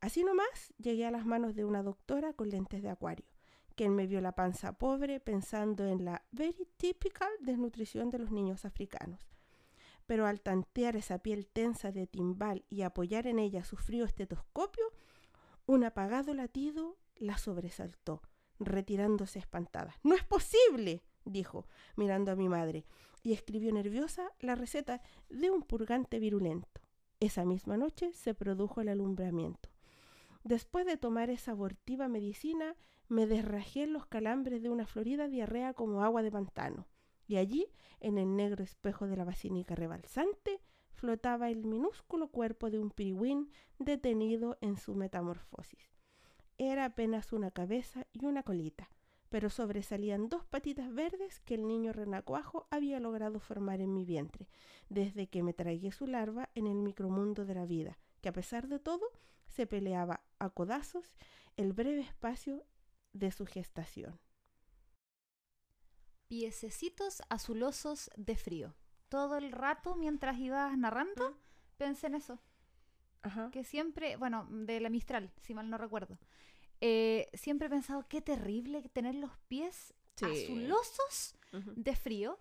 Así 0.00 0.22
nomás 0.22 0.72
llegué 0.78 1.04
a 1.04 1.10
las 1.10 1.26
manos 1.26 1.56
de 1.56 1.64
una 1.64 1.82
doctora 1.82 2.32
con 2.32 2.48
lentes 2.48 2.82
de 2.82 2.90
acuario, 2.90 3.26
quien 3.74 3.94
me 3.94 4.06
vio 4.06 4.20
la 4.20 4.32
panza 4.32 4.72
pobre 4.78 5.20
pensando 5.20 5.86
en 5.86 6.04
la 6.04 6.24
very 6.30 6.68
typical 6.76 7.30
desnutrición 7.40 8.10
de 8.10 8.18
los 8.18 8.30
niños 8.30 8.64
africanos. 8.64 9.20
Pero 10.06 10.26
al 10.26 10.40
tantear 10.40 10.96
esa 10.96 11.18
piel 11.18 11.46
tensa 11.46 11.90
de 11.90 12.06
timbal 12.06 12.64
y 12.68 12.82
apoyar 12.82 13.26
en 13.26 13.38
ella 13.38 13.64
su 13.64 13.76
frío 13.76 14.04
estetoscopio, 14.04 14.84
un 15.66 15.84
apagado 15.84 16.34
latido 16.34 16.98
la 17.16 17.38
sobresaltó, 17.38 18.22
retirándose 18.58 19.38
espantada. 19.38 19.98
¡No 20.02 20.14
es 20.14 20.24
posible! 20.24 21.02
dijo, 21.24 21.66
mirando 21.96 22.32
a 22.32 22.36
mi 22.36 22.48
madre, 22.48 22.84
y 23.22 23.32
escribió 23.32 23.72
nerviosa 23.72 24.30
la 24.40 24.54
receta 24.54 25.00
de 25.30 25.50
un 25.50 25.62
purgante 25.62 26.18
virulento. 26.18 26.82
Esa 27.20 27.46
misma 27.46 27.78
noche 27.78 28.12
se 28.12 28.34
produjo 28.34 28.82
el 28.82 28.88
alumbramiento. 28.88 29.70
Después 30.42 30.84
de 30.84 30.98
tomar 30.98 31.30
esa 31.30 31.52
abortiva 31.52 32.06
medicina, 32.08 32.76
me 33.08 33.26
desrajé 33.26 33.84
en 33.84 33.92
los 33.92 34.06
calambres 34.06 34.62
de 34.62 34.70
una 34.70 34.86
florida 34.86 35.28
diarrea 35.28 35.74
como 35.74 36.02
agua 36.02 36.22
de 36.22 36.30
pantano, 36.30 36.86
y 37.26 37.36
allí, 37.36 37.66
en 38.00 38.18
el 38.18 38.36
negro 38.36 38.62
espejo 38.62 39.06
de 39.06 39.16
la 39.16 39.24
basílica 39.24 39.74
rebalsante, 39.74 40.60
flotaba 40.90 41.50
el 41.50 41.64
minúsculo 41.64 42.28
cuerpo 42.28 42.70
de 42.70 42.78
un 42.78 42.90
pirigüín 42.90 43.50
detenido 43.78 44.58
en 44.60 44.76
su 44.76 44.94
metamorfosis. 44.94 45.92
Era 46.56 46.84
apenas 46.84 47.32
una 47.32 47.50
cabeza 47.50 48.06
y 48.12 48.26
una 48.26 48.42
colita, 48.42 48.90
pero 49.28 49.50
sobresalían 49.50 50.28
dos 50.28 50.44
patitas 50.44 50.94
verdes 50.94 51.40
que 51.40 51.54
el 51.54 51.66
niño 51.66 51.92
renacuajo 51.92 52.68
había 52.70 53.00
logrado 53.00 53.40
formar 53.40 53.80
en 53.80 53.92
mi 53.92 54.04
vientre, 54.04 54.48
desde 54.88 55.26
que 55.26 55.42
me 55.42 55.52
tragué 55.52 55.90
su 55.90 56.06
larva 56.06 56.50
en 56.54 56.68
el 56.68 56.76
micromundo 56.76 57.44
de 57.44 57.54
la 57.54 57.66
vida, 57.66 57.98
que 58.20 58.28
a 58.28 58.32
pesar 58.32 58.68
de 58.68 58.78
todo 58.78 59.04
se 59.48 59.66
peleaba 59.66 60.20
a 60.38 60.50
codazos 60.50 61.16
el 61.56 61.72
breve 61.72 62.00
espacio 62.00 62.64
de 63.14 63.30
su 63.32 63.46
gestación. 63.46 64.20
Piececitos 66.28 67.22
azulosos 67.28 68.10
de 68.16 68.36
frío. 68.36 68.74
Todo 69.08 69.36
el 69.36 69.52
rato 69.52 69.94
mientras 69.94 70.38
ibas 70.38 70.76
narrando, 70.76 71.38
pensé 71.76 72.08
en 72.08 72.14
eso. 72.16 72.40
Ajá. 73.22 73.50
Que 73.52 73.64
siempre, 73.64 74.16
bueno, 74.16 74.46
de 74.50 74.80
la 74.80 74.90
Mistral, 74.90 75.32
si 75.42 75.54
mal 75.54 75.70
no 75.70 75.78
recuerdo. 75.78 76.18
eh, 76.80 77.30
siempre 77.34 77.68
he 77.68 77.70
pensado 77.70 78.06
qué 78.08 78.20
terrible 78.20 78.82
tener 78.90 79.14
los 79.14 79.30
pies 79.48 79.94
Sí. 80.16 80.24
azulosos 80.26 81.36
de 81.52 81.96
frío. 81.96 82.38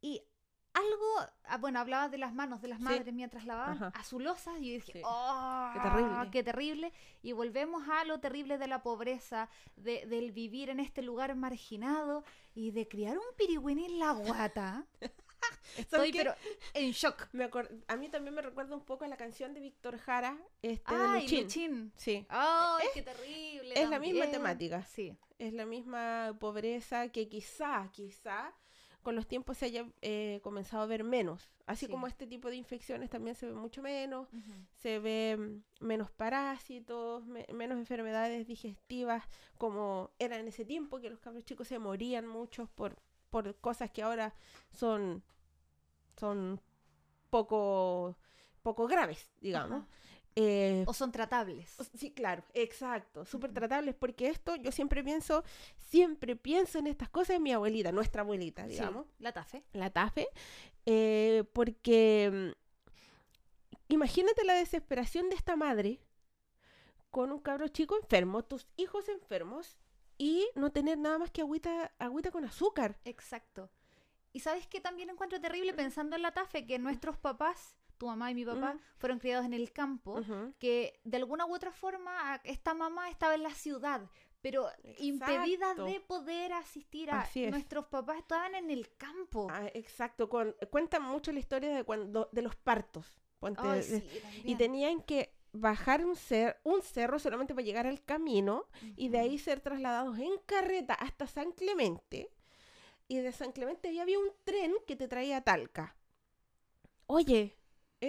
Y 0.00 0.22
algo, 0.76 1.30
ah, 1.44 1.56
bueno, 1.58 1.80
hablaba 1.80 2.08
de 2.08 2.18
las 2.18 2.34
manos 2.34 2.60
de 2.60 2.68
las 2.68 2.78
Sí. 2.78 2.84
madres 2.84 3.14
mientras 3.14 3.44
lavaban, 3.46 3.76
Ajá. 3.76 3.92
azulosas, 3.94 4.58
y 4.60 4.68
yo 4.68 4.74
dije, 4.74 4.92
Sí. 4.92 5.02
¡oh! 5.04 5.70
Qué 5.72 5.80
terrible. 5.80 6.30
¡Qué 6.30 6.42
terrible! 6.42 6.92
Y 7.22 7.32
volvemos 7.32 7.88
a 7.88 8.04
lo 8.04 8.20
terrible 8.20 8.58
de 8.58 8.66
la 8.68 8.82
pobreza, 8.82 9.48
de, 9.76 10.06
del 10.06 10.32
vivir 10.32 10.68
en 10.70 10.80
este 10.80 11.02
lugar 11.02 11.34
marginado 11.34 12.24
y 12.54 12.70
de 12.72 12.86
criar 12.88 13.16
un 13.18 13.24
pirigüín 13.36 13.78
en 13.78 13.98
la 13.98 14.12
guata. 14.12 14.84
Estoy, 15.76 16.12
pero 16.12 16.34
en 16.74 16.90
shock. 16.92 17.28
Me 17.32 17.50
a 17.88 17.96
mí 17.96 18.08
también 18.08 18.34
me 18.34 18.42
recuerda 18.42 18.74
un 18.74 18.84
poco 18.84 19.04
a 19.04 19.08
la 19.08 19.16
canción 19.16 19.52
de 19.54 19.60
Víctor 19.60 19.98
Jara, 19.98 20.36
este 20.62 20.94
de 20.94 21.04
¡Ay, 21.04 21.22
Luchín. 21.22 21.42
Luchín! 21.44 21.92
Sí, 21.96 22.26
¡Ay, 22.28 22.86
qué 22.94 23.02
terrible! 23.02 23.72
es 23.74 23.88
la 23.90 23.98
misma 23.98 24.22
también. 24.24 24.30
temática. 24.32 24.82
Sí, 24.84 25.16
es 25.38 25.52
la 25.52 25.66
misma 25.66 26.36
pobreza 26.40 27.08
que 27.10 27.28
quizá, 27.28 27.88
quizá 27.92 28.52
con 29.06 29.14
los 29.14 29.28
tiempos 29.28 29.56
se 29.58 29.66
haya 29.66 29.86
eh, 30.02 30.40
comenzado 30.42 30.82
a 30.82 30.86
ver 30.86 31.04
menos. 31.04 31.48
Así 31.64 31.86
Sí. 31.86 31.92
como 31.92 32.08
este 32.08 32.26
tipo 32.26 32.50
de 32.50 32.56
infecciones 32.56 33.08
también 33.08 33.36
se 33.36 33.46
ve 33.46 33.52
mucho 33.52 33.80
menos, 33.80 34.26
se 34.74 34.98
ve 34.98 35.36
mm, 35.80 35.84
menos 35.84 36.10
parásitos, 36.10 37.24
me- 37.24 37.46
menos 37.54 37.78
enfermedades 37.78 38.48
digestivas 38.48 39.22
como 39.58 40.10
era 40.18 40.40
en 40.40 40.48
ese 40.48 40.64
tiempo, 40.64 40.98
que 41.00 41.08
los 41.08 41.20
cabros 41.20 41.44
chicos 41.44 41.68
se 41.68 41.78
morían 41.78 42.26
muchos 42.26 42.68
por, 42.68 42.96
por 43.30 43.54
cosas 43.60 43.92
que 43.92 44.02
ahora 44.02 44.34
son, 44.72 45.22
son 46.16 46.60
poco, 47.30 48.16
poco 48.64 48.88
graves, 48.88 49.30
digamos. 49.40 49.84
Eh, 50.38 50.84
O 50.86 50.92
son 50.92 51.10
tratables. 51.12 51.76
Sí, 51.96 52.12
claro, 52.12 52.44
exacto, 52.52 53.24
súper 53.24 53.52
tratables, 53.54 53.94
porque 53.94 54.28
esto 54.28 54.54
yo 54.56 54.70
siempre 54.70 55.02
pienso, 55.02 55.42
siempre 55.78 56.36
pienso 56.36 56.78
en 56.78 56.86
estas 56.88 57.08
cosas 57.08 57.36
en 57.36 57.42
mi 57.42 57.52
abuelita, 57.52 57.90
nuestra 57.90 58.20
abuelita, 58.20 58.64
Sí, 58.64 58.72
digamos, 58.72 59.06
la 59.18 59.32
tafe. 59.32 59.64
la 59.72 59.88
TAFE, 59.90 60.28
eh, 60.84 61.44
porque 61.54 62.52
mm, 62.52 63.92
imagínate 63.94 64.44
la 64.44 64.54
desesperación 64.54 65.28
de 65.30 65.36
esta 65.36 65.56
madre 65.56 66.00
con 67.10 67.32
un 67.32 67.38
cabro 67.40 67.68
chico 67.68 67.96
enfermo, 67.96 68.44
tus 68.44 68.66
hijos 68.76 69.08
enfermos, 69.08 69.78
y 70.18 70.46
no 70.54 70.70
tener 70.70 70.98
nada 70.98 71.18
más 71.18 71.30
que 71.30 71.42
agüita, 71.42 71.92
agüita 71.98 72.30
con 72.30 72.44
azúcar. 72.44 72.98
Exacto. 73.04 73.70
Y 74.32 74.40
sabes 74.40 74.66
que 74.66 74.80
también 74.80 75.08
encuentro 75.10 75.40
terrible 75.40 75.72
pensando 75.72 76.16
en 76.16 76.22
la 76.22 76.32
TAFE 76.32 76.66
que 76.66 76.78
nuestros 76.78 77.16
papás, 77.18 77.74
tu 77.96 78.06
mamá 78.06 78.30
y 78.30 78.34
mi 78.34 78.44
papá, 78.44 78.78
fueron 78.98 79.18
criados 79.18 79.44
en 79.46 79.52
el 79.54 79.72
campo, 79.72 80.20
que 80.58 81.00
de 81.04 81.16
alguna 81.16 81.46
u 81.46 81.54
otra 81.54 81.72
forma 81.72 82.40
esta 82.44 82.74
mamá 82.74 83.08
estaba 83.10 83.34
en 83.34 83.42
la 83.42 83.50
ciudad, 83.54 84.08
pero 84.42 84.68
impedida 84.98 85.70
Exacto. 85.72 85.84
de 85.86 86.00
poder 86.00 86.52
asistir 86.52 87.10
a 87.10 87.20
Así 87.22 87.44
es. 87.44 87.50
nuestros 87.50 87.86
papás 87.86 88.18
estaban 88.18 88.54
en 88.54 88.70
el 88.70 88.94
campo. 88.96 89.48
Ah, 89.50 89.66
exacto, 89.74 90.28
con, 90.28 90.54
cuentan 90.70 91.02
mucho 91.02 91.32
la 91.32 91.40
historia 91.40 91.74
de 91.74 91.84
cuando 91.84 92.28
de 92.32 92.42
los 92.42 92.54
partos. 92.56 93.18
ponte, 93.40 93.82
sí, 93.82 94.08
y 94.44 94.54
tenían 94.56 95.02
que 95.02 95.34
bajar 95.52 96.04
un, 96.04 96.14
cer- 96.14 96.56
un 96.64 96.82
cerro 96.82 97.18
solamente 97.18 97.54
para 97.54 97.64
llegar 97.64 97.86
al 97.86 98.02
camino 98.04 98.66
y 98.96 99.08
de 99.08 99.18
ahí 99.18 99.38
ser 99.38 99.60
trasladados 99.60 100.18
en 100.18 100.36
carreta 100.46 100.94
hasta 100.94 101.26
San 101.26 101.52
Clemente. 101.52 102.30
Y 103.08 103.18
de 103.18 103.32
San 103.32 103.52
Clemente 103.52 103.88
ahí 103.88 103.98
había 104.00 104.18
un 104.18 104.30
tren 104.44 104.74
que 104.86 104.96
te 104.96 105.06
traía 105.08 105.38
a 105.38 105.40
Talca. 105.42 105.96
Oye, 107.06 107.56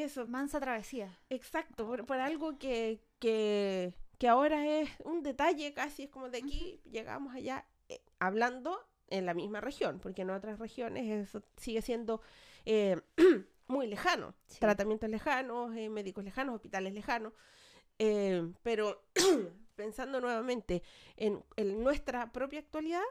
eso, 0.04 0.28
Mansa 0.28 0.60
travesía. 0.60 1.20
exacto, 1.30 1.86
por, 1.88 2.06
por 2.06 2.18
algo 2.20 2.58
que, 2.58 3.02
que, 3.20 3.94
que 4.18 4.28
ahora 4.28 4.66
es 4.80 4.90
un 5.04 5.24
detalle 5.24 5.74
casi, 5.74 6.04
es 6.04 6.10
como 6.10 6.30
de 6.30 6.40
aquí 6.40 6.82
llegamos 6.90 7.36
allá, 7.36 7.66
eh, 7.90 8.02
hablando 8.20 8.80
en 9.10 9.26
la 9.26 9.34
misma 9.34 9.62
región, 9.62 10.00
porque 10.00 10.24
en 10.24 10.30
otras 10.32 10.60
regiones 10.60 11.28
eso 11.30 11.42
sigue 11.58 11.82
siendo 11.82 12.22
eh, 12.66 13.00
muy 13.68 13.88
lejano 13.88 14.34
Sí. 14.48 14.60
tratamientos 14.60 15.10
lejanos, 15.10 15.76
eh, 15.76 15.90
médicos 15.90 16.24
lejanos, 16.24 16.56
hospitales 16.56 16.94
lejanos. 16.94 17.34
pero 18.64 19.04
pensando 19.76 20.20
nuevamente 20.22 20.84
en, 21.16 21.44
en 21.56 21.84
nuestra 21.84 22.32
propia 22.32 22.60
actualidad, 22.60 23.04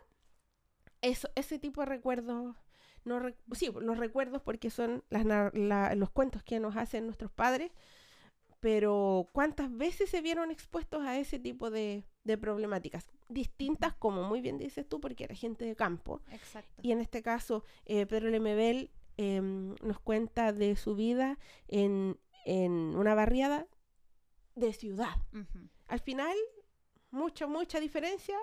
eso, 1.02 1.28
ese 1.34 1.58
tipo 1.58 1.80
de 1.82 1.86
recuerdos, 1.86 2.56
no 3.06 3.22
sí, 3.52 3.70
los 3.80 3.96
recuerdos 3.98 4.42
porque 4.42 4.68
son 4.68 5.02
las, 5.08 5.24
la- 5.24 5.94
los 5.94 6.10
cuentos 6.10 6.42
que 6.42 6.60
nos 6.60 6.76
hacen 6.76 7.06
nuestros 7.06 7.30
padres, 7.30 7.72
pero 8.60 9.28
¿cuántas 9.32 9.74
veces 9.76 10.10
se 10.10 10.20
vieron 10.22 10.50
expuestos 10.50 11.02
a 11.04 11.18
ese 11.18 11.38
tipo 11.38 11.70
de, 11.70 12.04
de 12.24 12.38
problemáticas? 12.38 13.08
Distintas, 13.28 13.94
como 13.94 14.22
muy 14.24 14.40
bien 14.40 14.58
dices 14.58 14.88
tú, 14.88 15.00
porque 15.00 15.24
era 15.24 15.34
gente 15.34 15.64
de 15.64 15.76
campo. 15.76 16.20
Exacto. 16.30 16.80
Y 16.82 16.92
en 16.92 17.00
este 17.00 17.22
caso, 17.22 17.64
eh, 17.84 18.06
Pedro 18.06 18.28
Lemebel 18.28 18.90
em, 19.16 19.74
nos 19.82 20.00
cuenta 20.00 20.52
de 20.52 20.76
su 20.76 20.94
vida 20.94 21.38
en, 21.68 22.18
en 22.44 22.72
una 22.96 23.14
barriada 23.14 23.66
de 24.54 24.72
ciudad. 24.72 25.14
Al 25.88 26.00
final, 26.00 26.36
mucha, 27.10 27.46
mucha 27.46 27.78
diferencia 27.78 28.36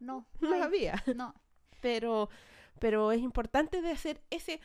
No, 0.00 0.26
no 0.40 0.52
hay- 0.54 0.60
había, 0.62 1.02
no. 1.14 1.34
pero, 1.80 2.28
pero 2.78 3.12
es 3.12 3.20
importante 3.20 3.80
de 3.82 3.90
hacer 3.90 4.22
ese, 4.30 4.60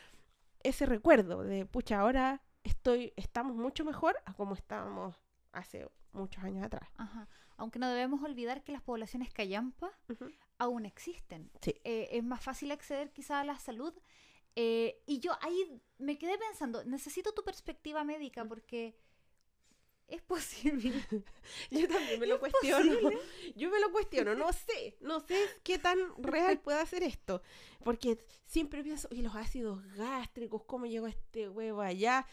ese 0.64 0.86
recuerdo 0.86 1.44
de, 1.44 1.66
pucha, 1.66 2.00
ahora 2.00 2.42
estoy, 2.64 3.14
estamos 3.16 3.56
mucho 3.56 3.86
mejor 3.86 4.16
a 4.26 4.34
como 4.34 4.54
estábamos 4.54 5.16
hace 5.52 5.88
muchos 6.12 6.44
años 6.44 6.66
atrás. 6.66 6.90
Ajá. 6.98 7.28
Aunque 7.58 7.80
no 7.80 7.90
debemos 7.90 8.24
olvidar 8.24 8.64
que 8.64 8.72
las 8.72 8.82
poblaciones 8.82 9.32
callampa 9.34 9.92
aún 10.58 10.86
existen. 10.86 11.52
Sí. 11.62 11.76
Eh, 11.84 12.10
es 12.12 12.24
más 12.24 12.42
fácil 12.42 12.72
acceder 12.72 13.12
quizá 13.12 13.42
a 13.42 13.44
la 13.44 13.60
salud. 13.60 13.94
eh, 14.56 15.02
y 15.06 15.20
yo 15.20 15.32
ahí 15.42 15.82
me 15.98 16.18
quedé 16.18 16.38
pensando, 16.38 16.84
necesito 16.84 17.34
tu 17.34 17.44
perspectiva 17.44 18.04
médica 18.04 18.44
porque 18.46 18.96
es 20.10 20.22
posible. 20.22 20.94
Yo 21.72 21.88
también 21.88 22.20
me 22.20 22.28
lo 22.28 22.40
cuestiono. 22.40 23.12
Yo 23.56 23.70
me 23.70 23.80
lo 23.80 23.92
cuestiono. 23.92 24.36
No 24.36 24.52
sé, 24.54 24.98
no 25.02 25.20
sé 25.20 25.38
qué 25.64 25.80
tan 25.80 25.98
real 26.22 26.60
puede 26.60 26.86
ser 26.86 27.04
esto. 27.04 27.42
Porque 27.84 28.18
siempre 28.46 28.84
pienso, 28.84 29.08
y 29.12 29.22
los 29.22 29.36
ácidos 29.36 29.84
gástricos, 29.96 30.64
¿cómo 30.64 30.86
llegó 30.86 31.08
este 31.08 31.50
huevo 31.50 31.82
allá? 31.82 32.26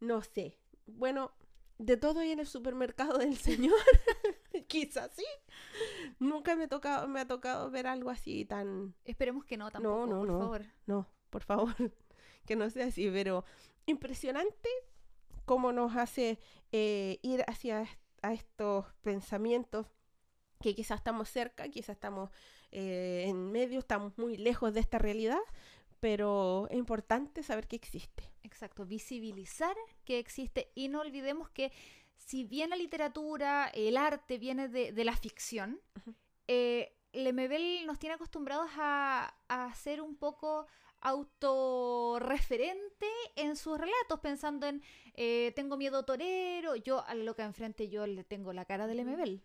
No 0.00 0.22
sé. 0.22 0.58
Bueno, 0.86 1.32
de 1.78 1.96
todo 1.96 2.20
hay 2.20 2.32
en 2.32 2.40
el 2.40 2.46
supermercado 2.46 3.18
del 3.18 3.36
señor. 3.38 3.78
Quizás 4.66 5.10
sí. 5.14 5.24
Nunca 6.18 6.54
me, 6.56 6.64
ha 6.64 6.68
tocado, 6.68 7.08
me 7.08 7.20
ha 7.20 7.26
tocado 7.26 7.70
ver 7.70 7.86
algo 7.86 8.10
así 8.10 8.44
tan... 8.44 8.94
Esperemos 9.04 9.44
que 9.44 9.56
no 9.56 9.70
tampoco, 9.70 10.06
no, 10.06 10.18
por 10.18 10.28
no. 10.28 10.38
favor. 10.38 10.66
No, 10.86 11.08
por 11.30 11.42
favor, 11.42 11.74
que 12.46 12.56
no 12.56 12.68
sea 12.70 12.86
así, 12.86 13.08
pero 13.10 13.44
impresionante 13.86 14.68
cómo 15.50 15.72
nos 15.72 15.96
hace 15.96 16.38
eh, 16.70 17.18
ir 17.22 17.42
hacia 17.48 17.84
a 18.22 18.32
estos 18.32 18.86
pensamientos 19.02 19.84
que 20.60 20.76
quizás 20.76 20.98
estamos 20.98 21.28
cerca, 21.28 21.68
quizás 21.68 21.96
estamos 21.96 22.30
eh, 22.70 23.24
en 23.26 23.50
medio, 23.50 23.80
estamos 23.80 24.16
muy 24.16 24.36
lejos 24.36 24.72
de 24.72 24.78
esta 24.78 24.98
realidad, 24.98 25.40
pero 25.98 26.68
es 26.70 26.76
importante 26.76 27.42
saber 27.42 27.66
que 27.66 27.74
existe. 27.74 28.30
Exacto, 28.44 28.86
visibilizar 28.86 29.74
que 30.04 30.20
existe 30.20 30.70
y 30.76 30.86
no 30.86 31.00
olvidemos 31.00 31.50
que 31.50 31.72
si 32.14 32.44
bien 32.44 32.70
la 32.70 32.76
literatura, 32.76 33.72
el 33.74 33.96
arte 33.96 34.38
viene 34.38 34.68
de, 34.68 34.92
de 34.92 35.04
la 35.04 35.16
ficción, 35.16 35.80
Ujú. 35.96 36.14
eh, 36.46 36.96
Lemebel 37.12 37.84
nos 37.86 37.98
tiene 37.98 38.14
acostumbrados 38.14 38.70
a, 38.78 39.34
a 39.48 39.74
ser 39.74 40.00
un 40.00 40.14
poco 40.14 40.68
autorreferente 41.00 43.06
en 43.36 43.56
sus 43.56 43.78
relatos, 43.78 44.20
pensando 44.20 44.66
en 44.66 44.82
eh, 45.14 45.52
tengo 45.56 45.76
miedo 45.76 46.04
torero, 46.04 46.76
yo 46.76 47.04
a 47.06 47.14
la 47.14 47.24
loca 47.24 47.44
enfrente 47.44 47.88
yo 47.88 48.06
le 48.06 48.24
tengo 48.24 48.52
la 48.52 48.64
cara 48.64 48.86
de 48.86 48.94
Lemebel. 48.94 49.42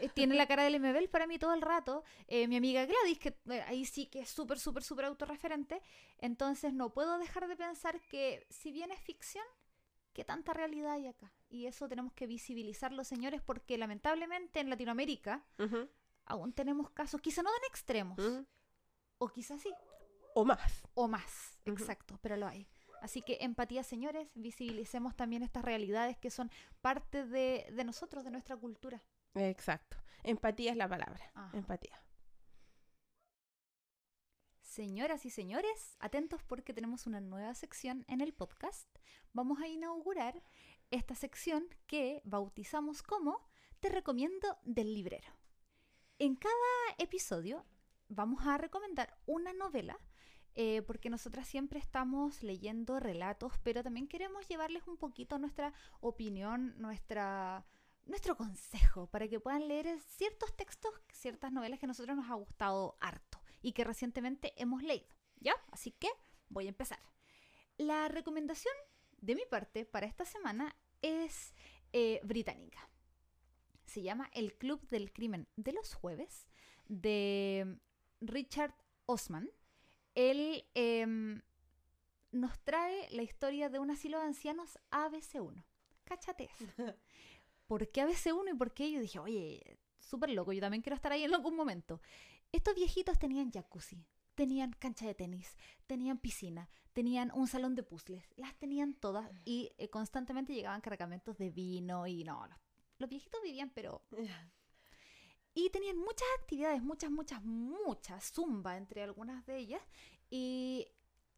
Eh, 0.00 0.08
Tiene 0.08 0.34
la 0.34 0.46
cara 0.46 0.64
de 0.64 0.70
Lemebel 0.70 1.08
para 1.08 1.26
mí 1.26 1.38
todo 1.38 1.54
el 1.54 1.62
rato. 1.62 2.04
Eh, 2.26 2.48
mi 2.48 2.56
amiga 2.56 2.84
Gladys, 2.84 3.18
que 3.18 3.36
ahí 3.66 3.84
sí 3.84 4.06
que 4.06 4.20
es 4.20 4.28
súper, 4.28 4.58
súper, 4.58 4.82
súper 4.82 5.04
autorreferente. 5.04 5.82
Entonces 6.18 6.72
no 6.72 6.92
puedo 6.92 7.18
dejar 7.18 7.48
de 7.48 7.56
pensar 7.56 8.00
que 8.00 8.46
si 8.50 8.72
bien 8.72 8.90
es 8.90 9.00
ficción, 9.00 9.44
¿qué 10.12 10.24
tanta 10.24 10.52
realidad 10.52 10.92
hay 10.92 11.06
acá? 11.06 11.32
Y 11.48 11.66
eso 11.66 11.88
tenemos 11.88 12.12
que 12.12 12.26
visibilizarlo, 12.26 13.04
señores, 13.04 13.40
porque 13.42 13.78
lamentablemente 13.78 14.60
en 14.60 14.70
Latinoamérica 14.70 15.44
aún 16.24 16.52
tenemos 16.52 16.90
casos, 16.90 17.20
quizá 17.20 17.42
no 17.42 17.50
tan 17.50 17.64
extremos, 17.68 18.18
o 19.18 19.28
quizá 19.28 19.58
sí, 19.58 19.72
O 20.34 20.44
más. 20.44 20.82
o 20.94 21.08
más, 21.08 21.58
exacto, 21.64 22.18
pero 22.20 22.36
lo 22.36 22.46
hay. 22.46 22.66
Así 23.00 23.22
que 23.22 23.38
empatía, 23.40 23.82
señores, 23.82 24.28
visibilicemos 24.34 25.14
también 25.14 25.42
estas 25.42 25.64
realidades 25.64 26.16
que 26.16 26.30
son 26.30 26.50
parte 26.80 27.24
de, 27.24 27.66
de 27.70 27.84
nosotros, 27.84 28.24
de 28.24 28.30
nuestra 28.30 28.56
cultura. 28.56 29.02
Exacto. 29.34 29.96
Empatía 30.22 30.70
es 30.70 30.76
la 30.76 30.88
palabra. 30.88 31.30
Ajá. 31.34 31.56
Empatía. 31.56 32.04
Señoras 34.62 35.24
y 35.24 35.30
señores, 35.30 35.96
atentos 36.00 36.42
porque 36.42 36.74
tenemos 36.74 37.06
una 37.06 37.20
nueva 37.20 37.54
sección 37.54 38.04
en 38.08 38.20
el 38.20 38.32
podcast. 38.32 38.88
Vamos 39.32 39.60
a 39.60 39.68
inaugurar 39.68 40.42
esta 40.90 41.14
sección 41.14 41.68
que 41.86 42.22
bautizamos 42.24 43.02
como 43.02 43.48
Te 43.78 43.88
recomiendo 43.88 44.58
del 44.64 44.94
librero. 44.94 45.30
En 46.18 46.34
cada 46.34 46.54
episodio 46.98 47.64
vamos 48.08 48.46
a 48.46 48.58
recomendar 48.58 49.16
una 49.26 49.52
novela 49.52 50.00
eh, 50.56 50.82
porque 50.82 51.10
nosotras 51.10 51.48
siempre 51.48 51.80
estamos 51.80 52.42
leyendo 52.42 53.00
relatos, 53.00 53.52
pero 53.64 53.82
también 53.82 54.06
queremos 54.06 54.46
llevarles 54.46 54.86
un 54.86 54.96
poquito 54.96 55.38
nuestra 55.38 55.72
opinión, 56.00 56.74
nuestra, 56.78 57.66
nuestro 58.06 58.36
consejo, 58.36 59.08
para 59.08 59.26
que 59.26 59.40
puedan 59.40 59.66
leer 59.66 60.00
ciertos 60.00 60.56
textos, 60.56 60.92
ciertas 61.12 61.50
novelas 61.50 61.80
que 61.80 61.86
a 61.86 61.88
nosotros 61.88 62.16
nos 62.16 62.30
ha 62.30 62.34
gustado 62.34 62.96
harto 63.00 63.40
y 63.62 63.72
que 63.72 63.82
recientemente 63.82 64.52
hemos 64.56 64.82
leído. 64.82 65.12
¿Ya? 65.40 65.54
Así 65.72 65.90
que 65.90 66.08
voy 66.48 66.66
a 66.66 66.70
empezar. 66.70 67.00
La 67.76 68.08
recomendación 68.08 68.74
de 69.20 69.34
mi 69.34 69.42
parte 69.50 69.84
para 69.84 70.06
esta 70.06 70.24
semana 70.24 70.76
es 71.02 71.54
eh, 71.92 72.20
británica. 72.22 72.88
Se 73.86 74.02
llama 74.02 74.30
El 74.32 74.54
Club 74.56 74.86
del 74.88 75.12
Crimen 75.12 75.48
de 75.56 75.72
los 75.72 75.94
Jueves 75.94 76.46
de 76.86 77.78
Richard 78.20 78.74
Osman 79.06 79.50
él 80.14 80.64
em, 80.74 81.42
nos 82.32 82.58
trae 82.60 83.08
la 83.10 83.22
historia 83.22 83.68
de 83.68 83.78
un 83.78 83.90
asilo 83.90 84.18
de 84.18 84.26
ancianos 84.26 84.78
ABC1. 84.90 85.64
Cáchate 86.04 86.50
¿Por 87.66 87.90
qué 87.90 88.02
ABC1 88.02 88.50
y 88.50 88.54
por 88.54 88.74
qué? 88.74 88.90
Yo 88.90 89.00
dije, 89.00 89.18
oye, 89.18 89.78
súper 89.98 90.30
loco, 90.30 90.52
yo 90.52 90.60
también 90.60 90.82
quiero 90.82 90.96
estar 90.96 91.12
ahí 91.12 91.24
en 91.24 91.34
algún 91.34 91.56
momento. 91.56 92.00
Estos 92.52 92.74
viejitos 92.74 93.18
tenían 93.18 93.50
jacuzzi, 93.50 94.06
tenían 94.34 94.72
cancha 94.74 95.06
de 95.06 95.14
tenis, 95.14 95.56
tenían 95.86 96.18
piscina, 96.18 96.68
tenían 96.92 97.32
un 97.34 97.48
salón 97.48 97.74
de 97.74 97.82
puzzles, 97.82 98.32
las 98.36 98.54
tenían 98.56 98.94
todas 98.94 99.30
y 99.44 99.72
eh, 99.78 99.88
constantemente 99.88 100.54
llegaban 100.54 100.80
cargamentos 100.80 101.38
de 101.38 101.50
vino 101.50 102.06
y 102.06 102.22
no, 102.22 102.46
los 102.98 103.10
viejitos 103.10 103.40
vivían 103.42 103.70
pero 103.70 104.02
y 105.54 105.70
tenían 105.70 105.96
muchas 105.96 106.26
actividades, 106.40 106.82
muchas, 106.82 107.10
muchas, 107.10 107.42
muchas, 107.44 108.32
zumba 108.32 108.76
entre 108.76 109.02
algunas 109.02 109.46
de 109.46 109.58
ellas. 109.58 109.82
Y 110.28 110.88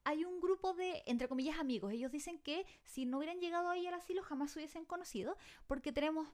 hay 0.04 0.24
un 0.24 0.40
grupo 0.40 0.72
de, 0.72 1.02
entre 1.06 1.28
comillas, 1.28 1.58
amigos. 1.58 1.92
Ellos 1.92 2.10
dicen 2.10 2.38
que 2.38 2.64
si 2.84 3.04
no 3.04 3.18
hubieran 3.18 3.40
llegado 3.40 3.68
ahí 3.68 3.86
al 3.86 3.94
asilo 3.94 4.22
jamás 4.22 4.52
se 4.52 4.60
hubiesen 4.60 4.86
conocido, 4.86 5.36
porque 5.66 5.92
tenemos 5.92 6.28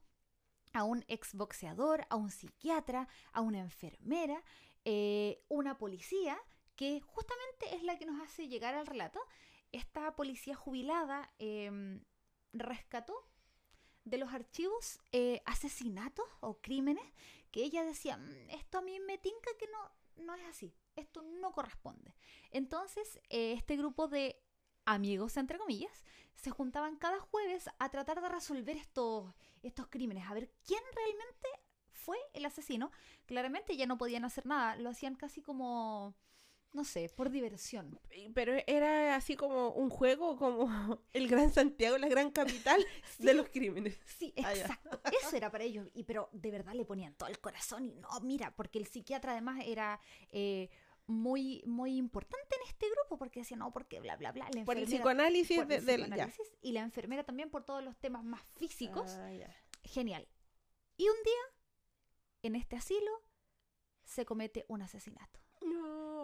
a 0.73 0.85
un 0.85 1.05
exboxeador, 1.09 2.07
a 2.09 2.17
un 2.17 2.31
psiquiatra, 2.31 3.09
a 3.33 3.41
una 3.41 3.59
enfermera, 3.59 4.43
eh, 4.85 5.43
una 5.49 5.77
policía, 5.77 6.39
que 6.77 7.01
justamente 7.01 7.75
es 7.75 7.83
la 7.83 7.99
que 7.99 8.07
nos 8.07 8.21
hace 8.23 8.49
llegar 8.49 8.75
al 8.75 8.87
relato. 8.87 9.21
Esta 9.73 10.15
policía 10.15 10.55
jubilada 10.55 11.33
em, 11.39 12.05
rescató 12.53 13.15
de 14.05 14.19
los 14.19 14.33
archivos 14.33 15.01
eh, 15.13 15.43
asesinatos 15.47 16.27
o 16.41 16.61
crímenes 16.61 17.05
que 17.53 17.63
ella 17.63 17.85
decía, 17.85 18.17
mm, 18.17 18.51
esto 18.51 18.79
a 18.79 18.83
mí 18.83 18.99
me 19.01 19.19
tinca 19.19 19.51
que 19.59 19.69
no, 19.69 20.25
no 20.25 20.35
es 20.35 20.45
así, 20.47 20.75
esto 20.97 21.23
no 21.23 21.53
corresponde. 21.53 22.17
Entonces, 22.51 23.21
eh, 23.29 23.53
este 23.53 23.77
grupo 23.77 24.09
de 24.09 24.43
amigos, 24.85 25.37
entre 25.37 25.59
comillas, 25.59 26.05
se 26.35 26.51
juntaban 26.51 26.97
cada 26.97 27.21
jueves 27.21 27.71
a 27.79 27.89
tratar 27.91 28.21
de 28.21 28.29
resolver 28.29 28.77
estos, 28.77 29.33
estos 29.63 29.87
crímenes, 29.87 30.27
a 30.27 30.35
ver 30.35 30.51
quién 30.67 30.83
realmente 30.97 31.49
fue 31.93 32.19
el 32.33 32.45
asesino. 32.45 32.91
Claramente 33.27 33.77
ya 33.77 33.87
no 33.87 33.99
podían 33.99 34.25
hacer 34.25 34.47
nada, 34.47 34.75
lo 34.77 34.91
hacían 34.91 35.15
casi 35.15 35.43
como 35.43 36.17
no 36.73 36.85
sé, 36.85 37.09
por 37.11 37.31
diversión. 37.31 38.01
Pero 38.35 38.55
era 38.67 39.15
así 39.15 39.37
como 39.37 39.71
un 39.71 39.91
juego, 39.91 40.37
como 40.37 41.03
el 41.13 41.29
Gran 41.29 41.53
Santiago, 41.53 41.99
la 41.99 42.09
gran 42.09 42.31
capital 42.31 42.85
de 43.19 43.35
los 43.35 43.49
crímenes. 43.51 43.99
Sí, 44.07 44.33
ah, 44.45 44.55
exacto. 44.55 45.01
Eso 45.21 45.37
era 45.37 45.51
para 45.51 45.65
ellos. 45.65 45.89
Y 45.95 46.05
pero 46.05 46.29
de 46.33 46.51
verdad 46.51 46.75
le 46.75 46.85
ponían 46.85 47.15
todo 47.15 47.29
el 47.29 47.39
corazón 47.41 47.87
y 47.87 47.95
no, 47.95 48.09
mira, 48.23 48.55
porque 48.55 48.79
el 48.79 48.87
psiquiatra 48.87 49.33
además 49.33 49.63
era 49.67 50.01
eh, 50.31 50.71
muy, 51.07 51.63
muy 51.67 51.97
importante 51.97 52.57
en 52.57 52.69
este 52.69 52.89
grupo, 52.91 53.19
porque 53.19 53.41
decía, 53.41 53.57
no, 53.57 53.73
porque 53.73 54.01
bla, 54.01 54.17
bla, 54.17 54.33
bla. 54.33 54.49
por 54.65 54.79
el 54.79 54.87
psicoanálisis, 54.87 55.67
de, 55.69 56.33
Y 56.63 56.73
la 56.73 56.81
enfermera 56.81 57.25
también 57.25 57.51
por 57.51 57.65
todos 57.65 57.85
los 57.85 57.97
temas 57.99 58.25
más 58.25 58.43
físicos. 58.57 59.13
Ah, 59.19 59.31
Genial. 59.85 60.29
Y 60.97 61.09
un 61.09 61.17
día, 61.25 61.59
en 62.43 62.57
este 62.57 62.77
asilo, 62.77 63.11
se 64.05 64.25
comete 64.25 64.65
un 64.69 64.83
asesinato 64.83 65.43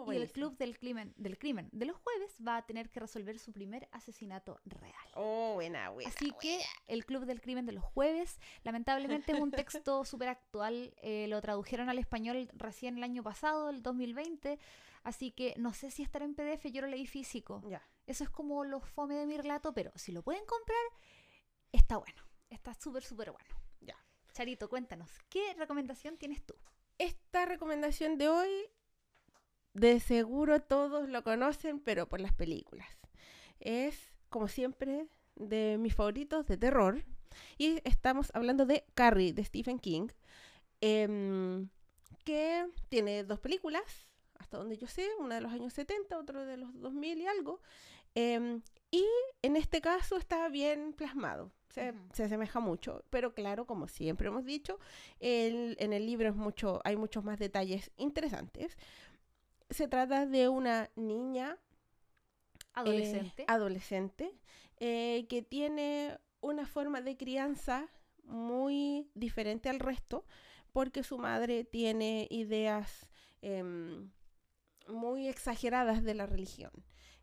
y 0.07 0.15
el 0.15 0.31
club 0.31 0.57
del 0.57 0.77
crimen, 0.77 1.13
del 1.17 1.37
crimen 1.37 1.69
de 1.71 1.85
los 1.85 1.97
jueves 1.97 2.35
va 2.45 2.57
a 2.57 2.65
tener 2.65 2.89
que 2.89 2.99
resolver 2.99 3.39
su 3.39 3.51
primer 3.51 3.87
asesinato 3.91 4.59
real. 4.65 4.93
Oh, 5.15 5.53
buena, 5.55 5.89
buena. 5.89 6.09
Así 6.09 6.31
que 6.39 6.61
el 6.87 7.05
club 7.05 7.25
del 7.25 7.41
crimen 7.41 7.65
de 7.65 7.73
los 7.73 7.83
jueves, 7.83 8.39
lamentablemente 8.63 9.31
es 9.31 9.39
un 9.39 9.51
texto 9.51 10.05
súper 10.05 10.29
actual, 10.29 10.93
eh, 11.01 11.27
lo 11.27 11.41
tradujeron 11.41 11.89
al 11.89 11.99
español 11.99 12.49
recién 12.53 12.97
el 12.97 13.03
año 13.03 13.23
pasado, 13.23 13.69
el 13.69 13.81
2020, 13.81 14.59
así 15.03 15.31
que 15.31 15.53
no 15.57 15.73
sé 15.73 15.91
si 15.91 16.03
estará 16.03 16.25
en 16.25 16.35
PDF, 16.35 16.65
yo 16.71 16.81
lo 16.81 16.87
leí 16.87 17.07
físico. 17.07 17.61
Ya. 17.67 17.81
Eso 18.05 18.23
es 18.23 18.29
como 18.29 18.63
lo 18.63 18.79
fome 18.79 19.15
de 19.15 19.25
mi 19.25 19.37
relato, 19.37 19.73
pero 19.73 19.91
si 19.95 20.11
lo 20.11 20.23
pueden 20.23 20.45
comprar, 20.45 20.83
está 21.71 21.97
bueno, 21.97 22.23
está 22.49 22.73
súper, 22.73 23.03
súper 23.03 23.31
bueno. 23.31 23.55
Ya. 23.81 23.95
Charito, 24.33 24.69
cuéntanos, 24.69 25.11
¿qué 25.29 25.53
recomendación 25.55 26.17
tienes 26.17 26.43
tú? 26.45 26.55
Esta 26.97 27.45
recomendación 27.45 28.17
de 28.17 28.29
hoy 28.29 28.49
de 29.73 29.99
seguro 29.99 30.61
todos 30.61 31.09
lo 31.09 31.23
conocen, 31.23 31.79
pero 31.79 32.07
por 32.07 32.19
las 32.21 32.33
películas. 32.33 32.87
Es, 33.59 34.13
como 34.29 34.47
siempre, 34.47 35.07
de 35.35 35.77
mis 35.79 35.95
favoritos 35.95 36.45
de 36.47 36.57
terror. 36.57 37.03
Y 37.57 37.79
estamos 37.83 38.31
hablando 38.33 38.65
de 38.65 38.85
Carrie, 38.95 39.33
de 39.33 39.43
Stephen 39.43 39.79
King, 39.79 40.07
em, 40.81 41.69
que 42.23 42.67
tiene 42.89 43.23
dos 43.23 43.39
películas, 43.39 44.09
hasta 44.39 44.57
donde 44.57 44.77
yo 44.77 44.87
sé, 44.87 45.07
una 45.19 45.35
de 45.35 45.41
los 45.41 45.51
años 45.51 45.73
70, 45.73 46.17
otro 46.17 46.45
de 46.45 46.57
los 46.57 46.73
2000 46.79 47.21
y 47.21 47.27
algo. 47.27 47.61
Em, 48.15 48.61
y 48.91 49.05
en 49.41 49.55
este 49.55 49.81
caso 49.81 50.17
está 50.17 50.49
bien 50.49 50.93
plasmado. 50.93 51.51
Se, 51.69 51.93
se, 52.13 52.23
asemeja 52.23 52.59
mucho, 52.59 53.03
pero 53.11 53.35
claro, 53.35 53.67
como 53.67 53.87
siempre 53.87 54.27
hemos 54.29 54.43
dicho, 54.43 54.79
en 55.19 55.93
el 55.93 56.05
libro 56.07 56.29
es 56.29 56.35
mucho, 56.35 56.81
hay 56.83 56.95
muchos 56.95 57.23
más 57.23 57.37
detalles 57.37 57.91
interesantes 57.95 58.75
se 59.69 59.87
trata 59.87 60.25
de 60.25 60.49
una 60.49 60.89
niña 60.95 61.57
adolescente, 62.73 63.43
eh, 63.43 63.45
adolescente 63.47 64.39
eh, 64.77 65.25
que 65.29 65.41
tiene 65.41 66.17
una 66.41 66.65
forma 66.65 67.01
de 67.01 67.17
crianza 67.17 67.89
muy 68.23 69.09
diferente 69.13 69.69
al 69.69 69.79
resto 69.79 70.25
porque 70.71 71.03
su 71.03 71.17
madre 71.17 71.63
tiene 71.63 72.27
ideas 72.29 73.09
em, 73.41 74.11
muy 74.87 75.27
exageradas 75.27 76.03
de 76.03 76.13
la 76.13 76.25
religión. 76.25 76.71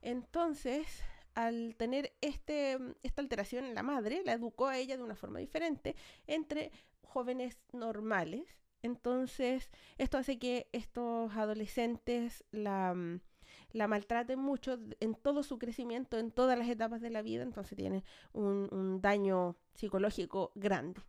Entonces, 0.02 1.02
al 1.34 1.74
tener 1.76 2.12
este, 2.20 2.78
esta 3.02 3.22
alteración 3.22 3.64
en 3.64 3.74
la 3.74 3.82
madre, 3.82 4.22
la 4.24 4.32
educó 4.32 4.66
a 4.66 4.78
ella 4.78 4.96
de 4.96 5.02
una 5.02 5.16
forma 5.16 5.38
diferente 5.38 5.96
entre 6.26 6.72
jóvenes 7.02 7.58
normales 7.72 8.46
entonces, 8.86 9.70
esto 9.98 10.18
hace 10.18 10.38
que 10.38 10.68
estos 10.72 11.36
adolescentes 11.36 12.44
la, 12.50 12.94
mm, 12.94 13.20
la 13.72 13.88
maltraten 13.88 14.38
mucho 14.38 14.78
en 15.00 15.14
todo 15.14 15.42
su 15.42 15.58
crecimiento, 15.58 16.18
en 16.18 16.30
todas 16.30 16.58
las 16.58 16.68
etapas 16.68 17.00
de 17.00 17.10
la 17.10 17.22
vida, 17.22 17.42
entonces 17.42 17.76
tiene 17.76 18.04
un, 18.32 19.00
daño 19.00 19.56
psicológico 19.74 20.52
grande. 20.54 21.00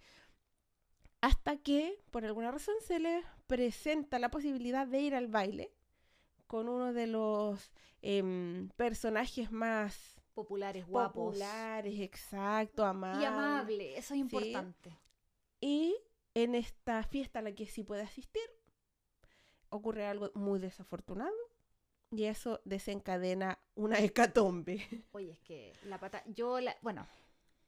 Hasta 1.22 1.58
que, 1.58 2.00
por 2.12 2.26
alguna 2.26 2.52
razón, 2.52 2.76
se 2.86 3.00
les 3.00 3.26
presenta 3.48 4.20
la 4.20 4.30
posibilidad 4.30 4.86
de 4.86 5.02
ir 5.02 5.16
al 5.16 5.28
baile 5.28 5.74
con 6.46 6.70
uno 6.70 6.94
de 6.94 7.08
los 7.08 7.72
em, 8.02 8.70
personajes 8.76 9.52
más 9.52 10.22
populares, 10.34 10.86
guapos. 10.86 11.34
Populares, 11.34 12.00
exacto, 12.00 12.86
amables. 12.86 13.24
Y 13.24 13.26
amable, 13.26 13.98
eso 13.98 14.14
es 14.14 14.20
importante. 14.20 14.96
Y 15.60 15.96
en 16.44 16.54
esta 16.54 17.02
fiesta 17.02 17.40
a 17.40 17.42
la 17.42 17.54
que 17.54 17.66
sí 17.66 17.84
puede 17.84 18.04
asistir, 18.04 18.44
ocurre 19.70 20.06
algo 20.06 20.32
muy 20.36 20.60
desafortunado 20.60 21.36
y 22.12 22.26
eso 22.26 22.62
desencadena 22.64 23.58
una 23.74 23.98
hecatombe. 24.00 25.08
Oye, 25.14 25.32
es 25.32 25.40
que 25.40 25.74
la 25.84 26.00
pata, 26.00 26.24
yo, 26.28 26.60
la, 26.60 26.78
bueno, 26.84 27.08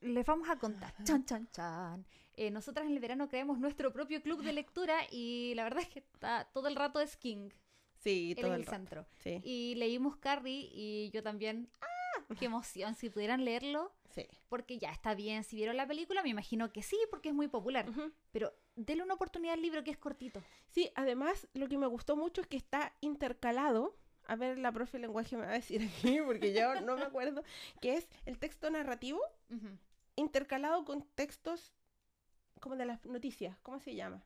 les 0.02 0.24
vamos 0.24 0.48
a 0.50 0.60
contar. 0.60 0.94
Chan, 1.04 1.26
chan, 1.26 1.50
chan. 1.52 2.06
Eh, 2.34 2.52
nosotras 2.52 2.86
en 2.86 2.94
el 2.94 3.00
verano 3.00 3.28
creamos 3.28 3.58
nuestro 3.58 3.92
propio 3.92 4.22
club 4.22 4.44
de 4.44 4.54
lectura 4.54 5.00
y 5.10 5.54
la 5.56 5.64
verdad 5.64 5.82
es 5.82 5.90
que 5.90 6.00
está 6.00 6.48
todo 6.54 6.68
el 6.68 6.76
rato 6.76 7.02
es 7.02 7.18
King. 7.18 7.50
Sí, 7.98 8.36
todo 8.40 8.54
el, 8.54 8.66
centro. 8.66 9.08
Y 9.26 9.76
leímos 9.76 10.16
Carrie 10.18 10.70
y 10.72 11.10
yo 11.10 11.24
también. 11.24 11.70
¡Ah! 11.82 11.99
¡Qué 12.38 12.46
emoción! 12.46 12.96
Si 12.96 13.10
pudieran 13.10 13.44
leerlo, 13.46 13.92
porque 14.50 14.78
ya 14.78 14.92
está 14.92 15.16
bien, 15.16 15.44
si 15.44 15.56
vieron 15.56 15.78
la 15.78 15.88
película, 15.88 16.22
me 16.22 16.30
imagino 16.30 16.72
que 16.72 16.84
sí, 16.84 16.98
porque 17.10 17.30
es 17.30 17.36
muy 17.36 17.48
popular. 17.48 17.88
Pero 18.32 18.54
denle 18.76 19.04
una 19.04 19.16
oportunidad 19.16 19.54
al 19.54 19.62
libro 19.62 19.84
que 19.84 19.92
es 19.92 19.98
cortito. 19.98 20.44
Sí, 20.68 20.92
además 20.96 21.48
lo 21.54 21.68
que 21.68 21.78
me 21.78 21.88
gustó 21.88 22.16
mucho 22.16 22.42
es 22.42 22.48
que 22.48 22.58
está 22.58 22.94
intercalado 23.02 23.96
a 24.30 24.36
ver, 24.36 24.60
la 24.60 24.72
profe 24.72 24.98
de 24.98 25.02
lenguaje 25.02 25.36
me 25.36 25.46
va 25.48 25.50
a 25.50 25.56
decir 25.56 25.82
aquí, 25.82 26.20
porque 26.24 26.54
yo 26.54 26.82
no 26.82 26.96
me 26.96 27.02
acuerdo, 27.02 27.44
que 27.82 27.96
es 27.96 28.08
el 28.28 28.38
texto 28.38 28.70
narrativo 28.70 29.20
intercalado 30.16 30.86
con 30.86 31.02
textos 31.16 31.74
como 32.60 32.76
de 32.76 32.86
las 32.86 33.04
noticias, 33.06 33.58
¿cómo 33.62 33.80
se 33.80 33.96
llama? 33.96 34.24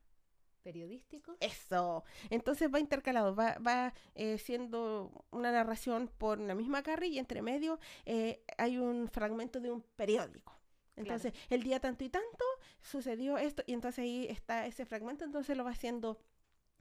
Periodístico. 0.63 1.35
Eso. 1.41 2.03
Entonces 2.29 2.73
va 2.73 2.79
intercalado, 2.79 3.35
va, 3.35 3.57
va 3.59 3.93
eh, 4.15 4.37
siendo 4.37 5.25
una 5.31 5.51
narración 5.51 6.09
por 6.17 6.39
la 6.39 6.55
misma 6.55 6.83
Carrie 6.83 7.09
y 7.09 7.19
entre 7.19 7.41
medio 7.41 7.79
eh, 8.05 8.41
hay 8.57 8.77
un 8.77 9.09
fragmento 9.09 9.59
de 9.59 9.71
un 9.71 9.81
periódico. 9.95 10.57
Entonces, 10.95 11.33
el 11.49 11.63
día 11.63 11.79
tanto 11.79 12.03
y 12.03 12.09
tanto 12.09 12.45
sucedió 12.81 13.37
esto 13.37 13.63
y 13.65 13.73
entonces 13.73 14.03
ahí 14.03 14.27
está 14.29 14.67
ese 14.67 14.85
fragmento, 14.85 15.25
entonces 15.25 15.57
lo 15.57 15.63
va 15.63 15.71
haciendo 15.71 16.19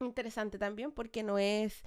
interesante 0.01 0.59
también 0.59 0.93
porque 0.93 1.23
no 1.23 1.39
es 1.39 1.83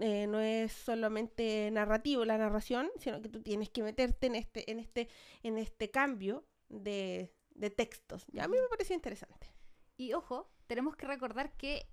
eh, 0.00 0.26
no 0.28 0.40
es 0.40 0.72
solamente 0.72 1.70
narrativo 1.72 2.24
la 2.24 2.38
narración, 2.38 2.88
sino 2.98 3.20
que 3.20 3.28
tú 3.28 3.42
tienes 3.42 3.68
que 3.68 3.82
meterte 3.82 4.28
en 4.28 4.36
este 4.36 4.70
en 4.70 4.78
este 4.78 5.08
en 5.42 5.58
este 5.58 5.90
cambio 5.90 6.46
de, 6.68 7.32
de 7.50 7.70
textos. 7.70 8.26
Y 8.32 8.38
a 8.38 8.48
mí 8.48 8.56
me 8.60 8.68
pareció 8.68 8.94
interesante. 8.94 9.52
Y 9.96 10.12
ojo, 10.12 10.48
tenemos 10.68 10.94
que 10.94 11.06
recordar 11.06 11.52
que 11.56 11.88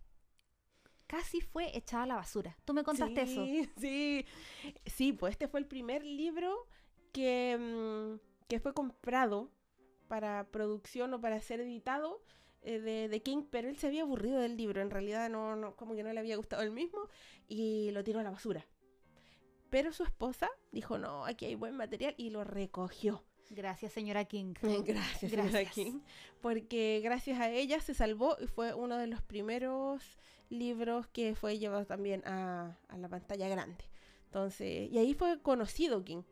casi 1.08 1.42
fue 1.42 1.76
echada 1.76 2.04
a 2.04 2.08
la 2.08 2.16
basura. 2.16 2.56
Tú 2.66 2.74
me 2.74 2.84
contaste 2.84 3.22
eso. 3.24 3.44
Sí, 3.80 4.26
sí, 4.86 5.14
pues 5.14 5.32
este 5.32 5.48
fue 5.48 5.60
el 5.60 5.66
primer 5.66 6.06
libro 6.06 6.68
que, 7.12 7.58
mm, 7.58 8.48
que 8.48 8.60
fue 8.60 8.74
comprado 8.74 9.52
para 10.08 10.48
producción 10.52 11.14
o 11.14 11.22
para 11.22 11.42
ser 11.42 11.62
editado 11.62 12.22
eh, 12.62 12.80
de, 12.80 13.22
King, 13.22 13.44
pero 13.50 13.70
él 13.70 13.78
se 13.78 13.88
había 13.88 14.02
aburrido 14.02 14.40
del 14.40 14.58
libro, 14.58 14.82
en 14.82 14.90
realidad 14.90 15.30
no, 15.30 15.56
no, 15.56 15.76
como 15.76 15.96
que 15.96 16.04
no 16.04 16.12
le 16.12 16.20
había 16.20 16.36
gustado 16.36 16.64
el 16.64 16.72
mismo 16.72 17.10
y 17.48 17.92
lo 17.92 18.04
tiró 18.04 18.20
a 18.20 18.24
la 18.24 18.32
basura. 18.32 18.66
Pero 19.70 19.94
su 19.94 20.04
esposa 20.04 20.50
dijo, 20.72 20.98
no, 20.98 21.26
aquí 21.26 21.46
hay 21.46 21.56
buen 21.56 21.76
material 21.76 22.16
y 22.18 22.30
lo 22.30 22.44
recogió. 22.44 23.24
Gracias, 23.50 23.94
señora 23.94 24.26
King. 24.26 24.54
Gracias, 24.86 25.32
señora 25.32 25.66
King. 25.66 26.00
Porque 26.42 27.02
gracias 27.04 27.40
a 27.40 27.50
ella 27.50 27.80
se 27.80 27.94
salvó 27.94 28.38
y 28.40 28.48
fue 28.48 28.74
uno 28.74 28.98
de 28.98 29.08
los 29.08 29.22
primeros 29.22 30.18
libros 30.50 31.08
que 31.08 31.36
fue 31.36 31.58
llevado 31.58 31.86
también 31.86 32.26
a, 32.26 32.78
a 32.88 32.98
la 32.98 33.10
pantalla 33.10 33.48
grande. 33.48 33.84
Entonces, 34.26 34.92
y 34.92 34.98
ahí 34.98 35.14
fue 35.14 35.42
conocido 35.42 36.04
King, 36.04 36.24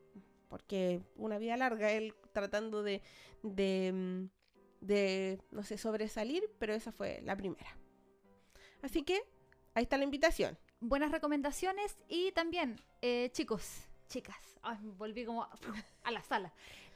porque 0.50 1.02
una 1.16 1.38
vida 1.38 1.56
larga 1.58 1.92
él 1.92 2.14
tratando 2.34 2.84
de, 2.84 3.02
de, 3.44 3.92
mm, 3.94 4.86
de, 4.86 5.40
no 5.52 5.64
sé, 5.64 5.78
sobresalir, 5.78 6.44
pero 6.60 6.74
esa 6.74 6.92
fue 6.92 7.22
la 7.24 7.36
primera. 7.36 7.78
Así 8.82 9.04
que 9.04 9.22
ahí 9.74 9.84
está 9.84 9.98
la 9.98 10.04
invitación. 10.04 10.58
Buenas 10.80 11.12
recomendaciones 11.12 11.98
y 12.10 12.34
también, 12.34 12.76
eh, 13.02 13.30
chicos, 13.32 13.88
chicas, 14.10 14.36
volví 14.98 15.24
como 15.24 15.48
a 16.04 16.12
la 16.12 16.22
sala. 16.22 16.54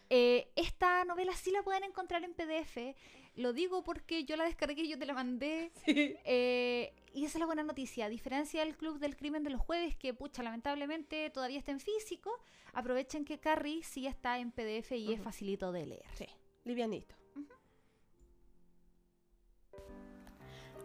Eh, 0.09 0.49
esta 0.55 1.03
novela 1.05 1.33
sí 1.33 1.51
la 1.51 1.63
pueden 1.63 1.83
encontrar 1.83 2.23
en 2.23 2.33
PDF. 2.33 2.95
Lo 3.35 3.53
digo 3.53 3.83
porque 3.83 4.25
yo 4.25 4.35
la 4.35 4.45
descargué 4.45 4.81
y 4.81 4.89
yo 4.89 4.97
te 4.97 5.05
la 5.05 5.13
mandé. 5.13 5.71
Eh, 6.29 6.93
y 7.13 7.25
esa 7.25 7.37
es 7.37 7.39
la 7.39 7.45
buena 7.45 7.63
noticia. 7.63 8.05
A 8.05 8.09
diferencia 8.09 8.63
del 8.63 8.75
Club 8.77 8.99
del 8.99 9.15
Crimen 9.15 9.43
de 9.43 9.49
los 9.49 9.61
Jueves, 9.61 9.95
que, 9.95 10.13
pucha, 10.13 10.43
lamentablemente 10.43 11.29
todavía 11.31 11.57
está 11.57 11.71
en 11.71 11.79
físico, 11.79 12.31
aprovechen 12.73 13.25
que 13.25 13.39
Carrie 13.39 13.83
sí 13.83 14.05
está 14.05 14.37
en 14.37 14.51
PDF 14.51 14.91
y 14.91 15.13
es 15.13 15.21
facilito 15.21 15.71
de 15.71 15.85
leer. 15.87 16.05
Sí, 16.15 16.27
livianito. 16.63 17.15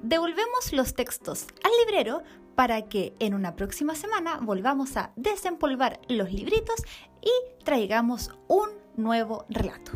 Devolvemos 0.00 0.72
los 0.72 0.94
textos 0.94 1.46
al 1.62 1.70
librero 1.84 2.22
para 2.54 2.88
que 2.88 3.14
en 3.18 3.34
una 3.34 3.54
próxima 3.54 3.94
semana 3.94 4.38
volvamos 4.40 4.96
a 4.96 5.12
desempolvar 5.16 6.00
los 6.08 6.32
libritos 6.32 6.82
y 7.20 7.64
traigamos 7.64 8.30
un 8.48 8.81
nuevo 8.96 9.44
relato. 9.48 9.92